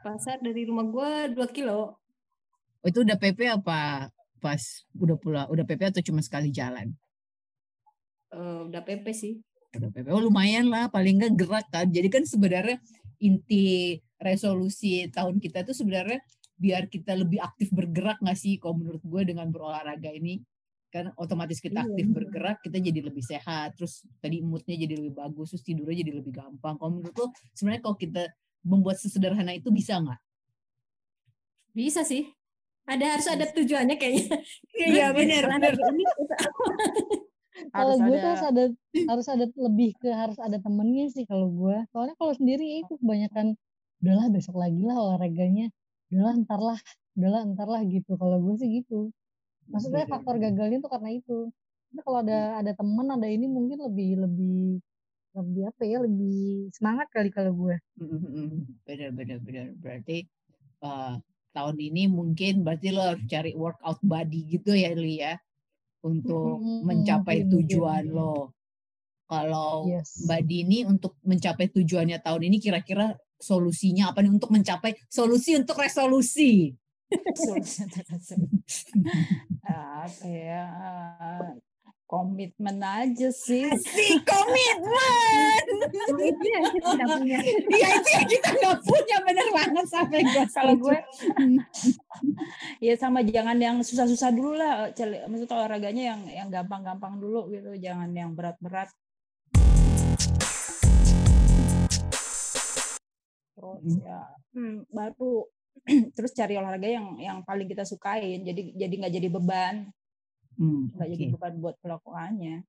Pasar 0.00 0.38
dari 0.38 0.62
rumah 0.62 0.86
gue 0.86 1.10
2 1.34 1.50
kilo. 1.50 1.98
Oh, 2.78 2.86
itu 2.86 3.02
udah 3.02 3.16
PP 3.16 3.38
apa 3.48 4.06
pas 4.38 4.62
udah 4.92 5.16
pulang 5.16 5.46
udah 5.48 5.62
PP 5.62 5.82
atau 5.88 6.02
cuma 6.04 6.18
sekali 6.18 6.50
jalan 6.50 6.90
Eh, 8.28 8.60
udah 8.64 8.82
PP 8.82 9.06
sih. 9.10 9.34
udah 9.72 9.88
PP 9.88 10.06
oh 10.08 10.20
lumayan 10.20 10.66
lah 10.66 10.86
paling 10.86 11.16
nggak 11.16 11.32
gerak 11.34 11.66
kan 11.68 11.86
jadi 11.86 12.06
kan 12.06 12.22
sebenarnya 12.22 12.76
inti 13.18 13.96
resolusi 14.16 15.08
tahun 15.08 15.38
kita 15.38 15.62
itu 15.62 15.72
sebenarnya 15.72 16.20
biar 16.62 16.86
kita 16.86 17.18
lebih 17.18 17.42
aktif 17.42 17.74
bergerak 17.74 18.22
nggak 18.22 18.38
sih 18.38 18.54
kalau 18.62 18.78
menurut 18.78 19.02
gue 19.02 19.22
dengan 19.34 19.50
berolahraga 19.50 20.14
ini 20.14 20.38
kan 20.92 21.10
otomatis 21.18 21.58
kita 21.58 21.82
Iya. 21.82 21.88
aktif 21.88 22.06
bergerak 22.12 22.56
kita 22.62 22.78
jadi 22.78 23.00
lebih 23.02 23.24
sehat 23.24 23.74
terus 23.74 24.06
tadi 24.22 24.38
moodnya 24.44 24.76
jadi 24.76 24.94
lebih 25.00 25.18
bagus 25.18 25.56
terus 25.56 25.64
tidurnya 25.66 26.04
jadi 26.06 26.12
lebih 26.20 26.30
gampang 26.36 26.78
kalau 26.78 27.00
menurut 27.00 27.16
lo 27.16 27.26
sebenarnya 27.56 27.82
kalau 27.82 27.96
kita 27.98 28.22
membuat 28.62 29.00
sesederhana 29.02 29.56
itu 29.58 29.74
bisa 29.74 29.98
nggak 29.98 30.20
Bisa 31.72 32.04
sih. 32.04 32.28
Ada 32.84 33.16
harus 33.16 33.26
ada 33.32 33.48
tujuannya 33.48 33.96
kayaknya. 33.96 34.28
Iya, 34.92 35.16
benar, 35.16 35.48
benar. 35.48 35.72
Olahraga 35.72 35.88
ini 35.96 36.04
Kalau 37.72 37.94
gue 37.96 38.16
ada 38.16 38.20
tuh 38.20 38.28
harus 38.28 38.44
ada 38.44 38.64
harus 39.08 39.26
ada 39.28 39.44
lebih 39.56 39.90
ke 39.96 40.08
harus 40.12 40.36
ada 40.36 40.58
temennya 40.60 41.08
sih 41.08 41.24
kalau 41.24 41.48
gue. 41.48 41.76
Soalnya 41.96 42.12
kalau 42.20 42.32
sendiri 42.36 42.84
itu 42.84 43.00
kebanyakan 43.00 43.56
udahlah 44.04 44.28
besok 44.28 44.60
lagi 44.60 44.82
lah 44.84 44.96
olahraganya. 44.98 45.72
Udahlah 46.12 46.34
ntar 46.44 46.60
lah, 46.60 46.78
udahlah 47.16 47.42
ntar 47.56 47.68
lah 47.72 47.82
gitu. 47.88 48.20
Kalau 48.20 48.36
gue 48.44 48.54
sih 48.60 48.68
gitu. 48.84 49.08
Maksudnya 49.72 50.04
Benar, 50.04 50.12
faktor 50.12 50.34
benar. 50.36 50.44
gagalnya 50.52 50.78
tuh 50.84 50.90
karena 50.92 51.10
itu. 51.16 51.38
Tapi 51.88 52.00
kalau 52.04 52.18
ada 52.20 52.38
ada 52.60 52.72
teman 52.76 53.06
ada 53.16 53.28
ini 53.28 53.48
mungkin 53.48 53.80
lebih 53.80 54.20
lebih 54.28 54.60
lebih 55.32 55.62
apa 55.72 55.82
ya 55.88 55.98
lebih 56.04 56.68
semangat 56.76 57.08
kali 57.08 57.32
kalau 57.32 57.56
gue. 57.56 57.76
Benar, 58.84 59.10
benar, 59.16 59.38
benar. 59.40 59.66
Berarti 59.80 60.28
eh, 60.84 61.14
tahun 61.56 61.76
ini 61.80 62.02
mungkin 62.12 62.64
berarti 62.64 62.88
lo 62.92 63.02
harus 63.16 63.24
cari 63.28 63.56
workout 63.56 64.00
body 64.04 64.40
gitu 64.60 64.76
ya, 64.76 64.92
Li 64.92 65.24
ya, 65.24 65.40
untuk 66.04 66.60
mencapai 66.84 67.48
tujuan 67.48 68.04
lo. 68.12 68.52
Kalau 69.32 69.88
Yes. 69.88 70.28
Mbak 70.28 70.40
Dini 70.44 70.78
untuk 70.84 71.16
mencapai 71.24 71.72
tujuannya 71.72 72.20
tahun 72.20 72.52
ini 72.52 72.60
kira-kira 72.60 73.16
solusinya 73.40 74.12
apa 74.12 74.20
nih 74.20 74.28
untuk 74.36 74.52
mencapai 74.52 74.92
solusi 75.08 75.56
untuk 75.56 75.80
resolusi? 75.80 76.76
apa 79.68 80.24
ya 80.24 80.64
komitmen 82.08 82.76
aja 82.80 83.32
sih 83.32 83.72
Si 83.72 84.20
komitmen. 84.20 85.64
itu 86.20 86.44
yang 86.44 86.64
kita 86.68 86.88
tidak 86.92 87.08
punya. 87.16 87.36
Iya 87.72 87.88
itu 87.96 88.08
yang 88.12 88.28
kita 88.28 88.48
nggak 88.52 88.78
punya 88.84 89.16
bener 89.24 89.48
banget 89.48 89.86
sampai 89.88 90.20
gue 90.20 90.44
kalau 90.52 90.74
gue 90.84 90.98
ya 92.84 92.94
sama 93.00 93.24
jangan 93.24 93.56
yang 93.56 93.76
susah-susah 93.80 94.28
dulu 94.28 94.60
lah 94.60 94.92
maksudnya 95.28 95.56
olahraganya 95.56 96.02
yang 96.12 96.20
yang 96.28 96.48
gampang-gampang 96.52 97.16
dulu 97.16 97.48
gitu 97.48 97.72
jangan 97.80 98.12
yang 98.12 98.36
berat-berat 98.36 98.92
terus 103.52 103.84
ya 104.00 104.20
hmm, 104.56 104.88
baru. 104.88 105.46
Terus 106.16 106.36
cari 106.36 106.54
olahraga 106.60 106.84
yang 106.84 107.16
yang 107.16 107.38
paling 107.48 107.64
kita 107.64 107.88
sukain. 107.88 108.44
Jadi 108.44 108.76
jadi 108.76 108.92
nggak 108.92 109.14
jadi 109.16 109.28
beban. 109.32 109.88
Hmm, 110.60 110.92
nggak 110.92 111.08
Oke, 111.08 111.14
jadi 111.16 111.24
beban 111.32 111.54
buat 111.64 111.76
pelakuannya. 111.80 112.60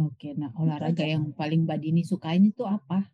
Oke. 0.00 0.32
Nah 0.32 0.50
olahraga 0.56 1.04
yang 1.04 1.36
paling 1.36 1.68
Mbak 1.68 1.78
Dini 1.84 2.02
sukain 2.02 2.48
itu 2.48 2.64
apa? 2.64 3.04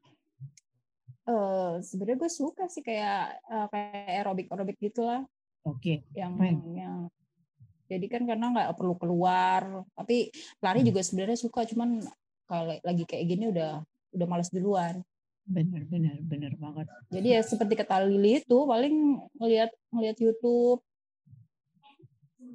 eh 1.31 1.72
sebenarnya 1.85 2.26
gue 2.26 2.33
suka 2.33 2.64
sih 2.66 2.83
kayak 2.83 3.38
eh, 3.44 3.66
kayak 3.70 4.07
aerobik 4.09 4.46
aerobik 4.50 4.79
gitulah. 4.79 5.22
Oke, 5.66 6.07
yang 6.16 6.38
Keren. 6.40 6.57
yang 6.72 6.96
jadi 7.90 8.07
kan 8.07 8.22
karena 8.24 8.46
nggak 8.55 8.79
perlu 8.79 8.94
keluar. 8.96 9.85
Tapi 9.98 10.31
lari 10.62 10.81
juga 10.87 11.03
sebenarnya 11.03 11.38
suka 11.38 11.66
cuman 11.66 12.03
kalau 12.46 12.74
lagi 12.83 13.05
kayak 13.05 13.26
gini 13.26 13.50
udah 13.50 13.83
udah 14.11 14.26
malas 14.26 14.50
duluan 14.50 15.03
bener 15.44 15.83
bener 15.85 16.16
bener 16.22 16.53
banget. 16.55 16.87
jadi 17.09 17.29
ya 17.37 17.42
seperti 17.42 17.74
kata 17.74 18.05
Lili 18.05 18.38
itu 18.38 18.59
paling 18.64 18.94
ngelihat 19.37 19.70
ngelihat 19.90 20.16
YouTube. 20.18 20.81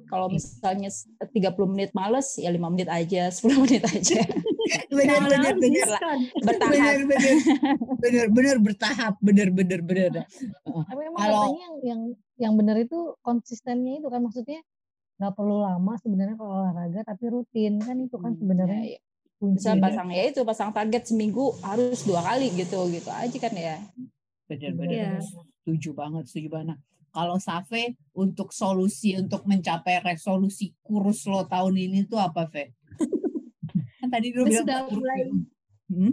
Kalau 0.06 0.26
misalnya 0.28 0.86
30 0.86 1.34
menit 1.66 1.90
males 1.90 2.38
ya 2.38 2.46
5 2.48 2.58
menit 2.68 2.86
aja 2.86 3.26
10 3.42 3.42
menit 3.58 3.82
aja. 3.82 4.18
Bener 4.88 5.18
Kalau 5.18 5.28
bener 5.28 5.54
bener. 5.56 5.86
bertahap. 6.42 6.70
Bener 6.70 6.98
bener 7.02 7.34
bener 7.96 8.26
bener 8.30 8.56
bertahap. 8.58 9.14
Bener 9.20 9.48
bener 9.50 9.80
bener 9.82 10.10
Tapi 10.64 11.00
emang 11.02 11.20
Kalau- 11.20 11.42
katanya 11.44 11.62
yang 11.62 11.76
yang 11.82 12.00
yang 12.36 12.52
benar 12.54 12.76
itu 12.78 12.98
konsistennya 13.20 13.98
itu 13.98 14.06
kan 14.06 14.22
maksudnya 14.22 14.62
nggak 15.16 15.32
perlu 15.32 15.58
lama 15.60 15.92
sebenarnya 15.96 16.36
kalau 16.36 16.52
olahraga 16.56 17.00
tapi 17.02 17.24
rutin. 17.26 17.78
Kan 17.78 17.96
itu 18.00 18.16
kan 18.16 18.32
sebenarnya 18.34 18.82
Ya, 18.84 18.94
ya. 18.94 19.00
Bisa 19.36 19.76
pasang 19.76 20.08
ya 20.08 20.22
itu 20.26 20.40
pasang 20.42 20.72
target 20.72 21.04
seminggu 21.04 21.52
harus 21.60 22.02
dua 22.02 22.24
kali 22.24 22.48
gitu 22.56 22.88
gitu 22.88 23.10
aja 23.12 23.36
kan 23.36 23.52
ya 23.52 23.76
bener 24.48 24.70
Iya. 24.70 24.70
bener 24.72 25.20
setuju 25.60 25.90
banget 25.92 26.24
setuju 26.24 26.48
banget 26.50 26.68
Nah, 26.72 26.78
kalau 27.12 27.36
Safe 27.36 27.96
untuk 28.12 28.52
solusi 28.52 29.16
untuk 29.16 29.44
mencapai 29.44 30.00
resolusi 30.00 30.76
kurus 30.80 31.24
lo 31.24 31.44
tahun 31.44 31.72
ini 31.74 32.04
tuh 32.04 32.20
apa 32.20 32.44
Fe? 32.44 32.76
kan 34.00 34.08
tadi 34.08 34.36
lu 34.36 34.44
Gue 34.44 34.52
bilang 34.52 34.64
sudah 34.64 34.78
kurus 34.84 35.00
mulai 35.00 35.18
ya. 35.20 35.32
Hmm? 35.96 36.12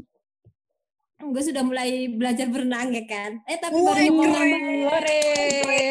gue 1.24 1.40
sudah 1.40 1.64
mulai 1.64 1.90
belajar 2.12 2.48
berenang 2.52 2.92
ya 2.92 3.04
kan. 3.08 3.40
Eh 3.48 3.56
tapi 3.56 3.80
Woi, 3.80 4.12
baru 4.12 4.28
mau. 4.28 4.92
Ore, 4.92 5.20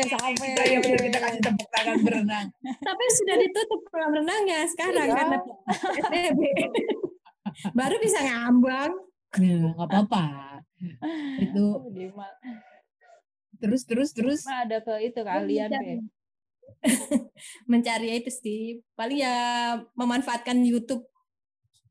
Kita 0.05 0.63
ya 0.69 0.79
kita 0.81 1.19
kasih 1.21 1.41
tepuk 1.41 1.69
tangan 1.73 1.97
berenang. 2.05 2.47
Tapi 2.61 3.05
sudah 3.17 3.37
ditutup 3.41 3.81
kolam 3.89 4.13
renangnya 4.13 4.69
sekarang 4.69 5.09
Iya. 5.09 5.15
karena 5.17 5.37
PSBB. 6.13 6.41
Baru 7.73 7.97
bisa 7.99 8.19
ngambang. 8.21 8.93
Nah, 9.33 9.73
nggak 9.73 9.89
apa-apa. 9.89 10.25
Itu 11.39 11.65
terus 13.57 13.83
terus 13.87 14.11
terus. 14.11 14.41
ma 14.43 14.67
ada 14.67 14.83
ke 14.83 14.93
itu 15.01 15.21
kalian 15.23 15.71
Bisa. 15.71 15.79
deh 15.79 15.99
Mencari 17.65 18.09
itu 18.19 18.31
sih. 18.31 18.63
Paling 18.93 19.19
ya 19.21 19.37
memanfaatkan 19.95 20.61
YouTube 20.63 21.07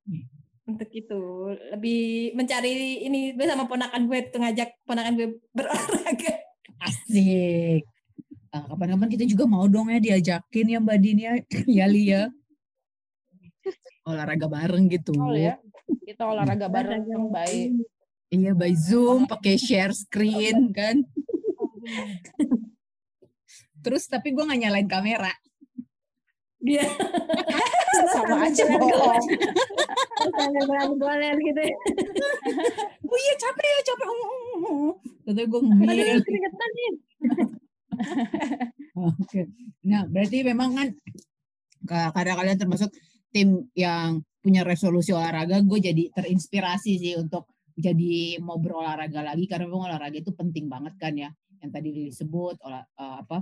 Hmm. 0.02 0.26
untuk 0.66 0.90
itu 0.90 1.22
lebih 1.70 2.34
mencari 2.34 3.06
ini 3.06 3.38
gue 3.38 3.46
sama 3.46 3.70
ponakan 3.70 4.10
gue 4.10 4.34
tuh 4.34 4.42
ngajak 4.42 4.82
ponakan 4.82 5.14
gue 5.14 5.38
berolahraga 5.54 6.42
Asik. 6.82 7.86
Ah, 8.50 8.66
Kapan-kapan 8.66 9.08
kita 9.08 9.30
juga 9.30 9.46
mau 9.46 9.70
dong 9.70 9.94
ya 9.94 10.02
diajakin 10.02 10.74
ya 10.74 10.82
Mbak 10.82 10.98
Dini 10.98 11.22
ya, 11.22 11.34
ya 11.80 11.86
Li 11.86 12.04
ya. 12.10 12.34
Olahraga 14.02 14.48
bareng 14.50 14.90
gitu. 14.90 15.14
oh 15.16 15.34
ya 15.34 15.58
kita 16.08 16.26
olahraga 16.26 16.68
bareng 16.68 17.30
baik 17.30 17.72
Iya 18.32 18.56
by 18.56 18.72
Zoom, 18.72 19.28
pakai 19.28 19.60
share 19.60 19.92
screen 19.92 20.72
kan. 20.72 21.04
Terus 23.84 24.08
tapi 24.08 24.32
gue 24.32 24.40
nggak 24.40 24.62
nyalain 24.64 24.88
kamera. 24.88 25.36
Dia 26.64 26.88
Sama 28.16 28.48
aja 28.48 28.64
bohong. 28.72 29.26
Sambil 30.32 30.64
goler 30.96 31.36
gitu. 31.44 31.60
oh 33.04 33.18
iya 33.20 33.34
capek 33.36 33.68
ya 33.68 33.80
capek 33.92 34.08
Ternyata 35.28 35.50
gue 35.52 35.60
ngemil 35.68 36.24
keringetan 36.24 36.70
nih. 36.72 36.92
Oke. 39.12 39.42
Nah, 39.84 40.08
berarti 40.08 40.38
memang 40.48 40.72
kan 40.72 40.88
ka- 41.84 42.16
karena 42.16 42.40
kalian 42.40 42.60
termasuk 42.64 42.88
tim 43.32 43.72
yang 43.74 44.22
punya 44.44 44.62
resolusi 44.68 45.16
olahraga, 45.16 45.64
gue 45.64 45.80
jadi 45.80 46.04
terinspirasi 46.12 46.92
sih 47.00 47.14
untuk 47.18 47.48
jadi 47.78 48.38
mau 48.44 48.60
berolahraga 48.60 49.24
lagi 49.24 49.48
karena 49.48 49.66
memang 49.72 49.88
olahraga 49.90 50.20
itu 50.20 50.36
penting 50.36 50.68
banget 50.68 50.94
kan 51.00 51.14
ya. 51.16 51.30
Yang 51.62 51.72
tadi 51.72 51.90
Lili 51.94 52.12
sebut 52.14 52.58
olah 52.66 52.84
eh, 52.84 53.18
apa 53.24 53.38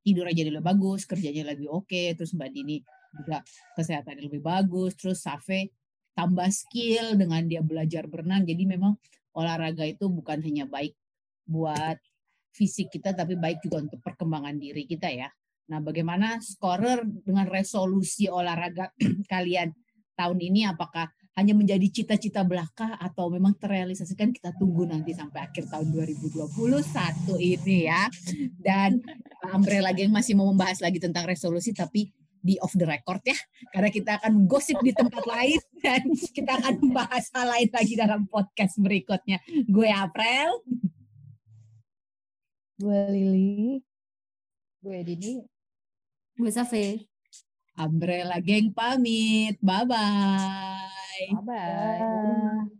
tidurnya 0.00 0.32
jadi 0.32 0.50
lebih 0.56 0.64
bagus, 0.64 1.04
kerjanya 1.04 1.52
lebih 1.52 1.68
oke, 1.68 2.16
terus 2.16 2.32
Mbak 2.32 2.50
Dini 2.50 2.80
juga 3.12 3.44
kesehatannya 3.76 4.22
lebih 4.32 4.40
bagus, 4.40 4.96
terus 4.96 5.20
Safe 5.20 5.68
tambah 6.16 6.48
skill 6.48 7.20
dengan 7.20 7.44
dia 7.44 7.60
belajar 7.60 8.08
berenang. 8.08 8.48
Jadi 8.48 8.64
memang 8.64 8.96
olahraga 9.36 9.84
itu 9.84 10.08
bukan 10.08 10.40
hanya 10.40 10.64
baik 10.66 10.96
buat 11.44 12.00
fisik 12.50 12.90
kita 12.90 13.14
tapi 13.14 13.38
baik 13.38 13.62
juga 13.62 13.86
untuk 13.86 14.00
perkembangan 14.02 14.56
diri 14.58 14.84
kita 14.88 15.08
ya. 15.10 15.28
Nah, 15.70 15.78
bagaimana 15.78 16.42
scorer 16.42 17.06
dengan 17.22 17.46
resolusi 17.46 18.26
olahraga 18.26 18.90
kalian 19.32 19.70
tahun 20.18 20.38
ini 20.42 20.66
apakah 20.66 21.06
hanya 21.38 21.54
menjadi 21.54 21.86
cita-cita 21.88 22.42
belaka 22.42 22.98
atau 22.98 23.30
memang 23.30 23.54
terrealisasikan 23.54 24.34
kita 24.34 24.50
tunggu 24.58 24.84
nanti 24.84 25.14
sampai 25.14 25.46
akhir 25.46 25.70
tahun 25.70 25.94
2021 25.94 26.50
ini 27.38 27.86
ya. 27.86 28.10
Dan 28.58 28.98
Umbrella 29.54 29.94
Gang 29.94 30.10
masih 30.10 30.34
mau 30.34 30.50
membahas 30.50 30.82
lagi 30.82 30.98
tentang 30.98 31.24
resolusi 31.24 31.70
tapi 31.70 32.10
di 32.40 32.56
off 32.64 32.72
the 32.72 32.88
record 32.88 33.20
ya 33.20 33.36
karena 33.68 33.92
kita 33.92 34.16
akan 34.16 34.48
gosip 34.48 34.80
di 34.80 34.96
tempat 34.96 35.28
lain 35.28 35.60
dan 35.84 36.00
kita 36.32 36.56
akan 36.56 36.74
membahas 36.80 37.28
hal 37.36 37.46
lain 37.46 37.68
lagi 37.70 37.94
dalam 37.94 38.20
podcast 38.26 38.74
berikutnya. 38.82 39.38
Gue 39.70 39.86
April. 39.86 40.66
Gue 42.80 43.00
Lili. 43.12 43.78
Gue 44.82 45.04
Dini. 45.04 45.59
Gue 46.40 46.52
Safe. 46.52 47.04
Umbrella 47.76 48.40
Gang 48.40 48.72
pamit. 48.76 49.56
Bye-bye. 49.62 51.32
Bye-bye. 51.32 52.79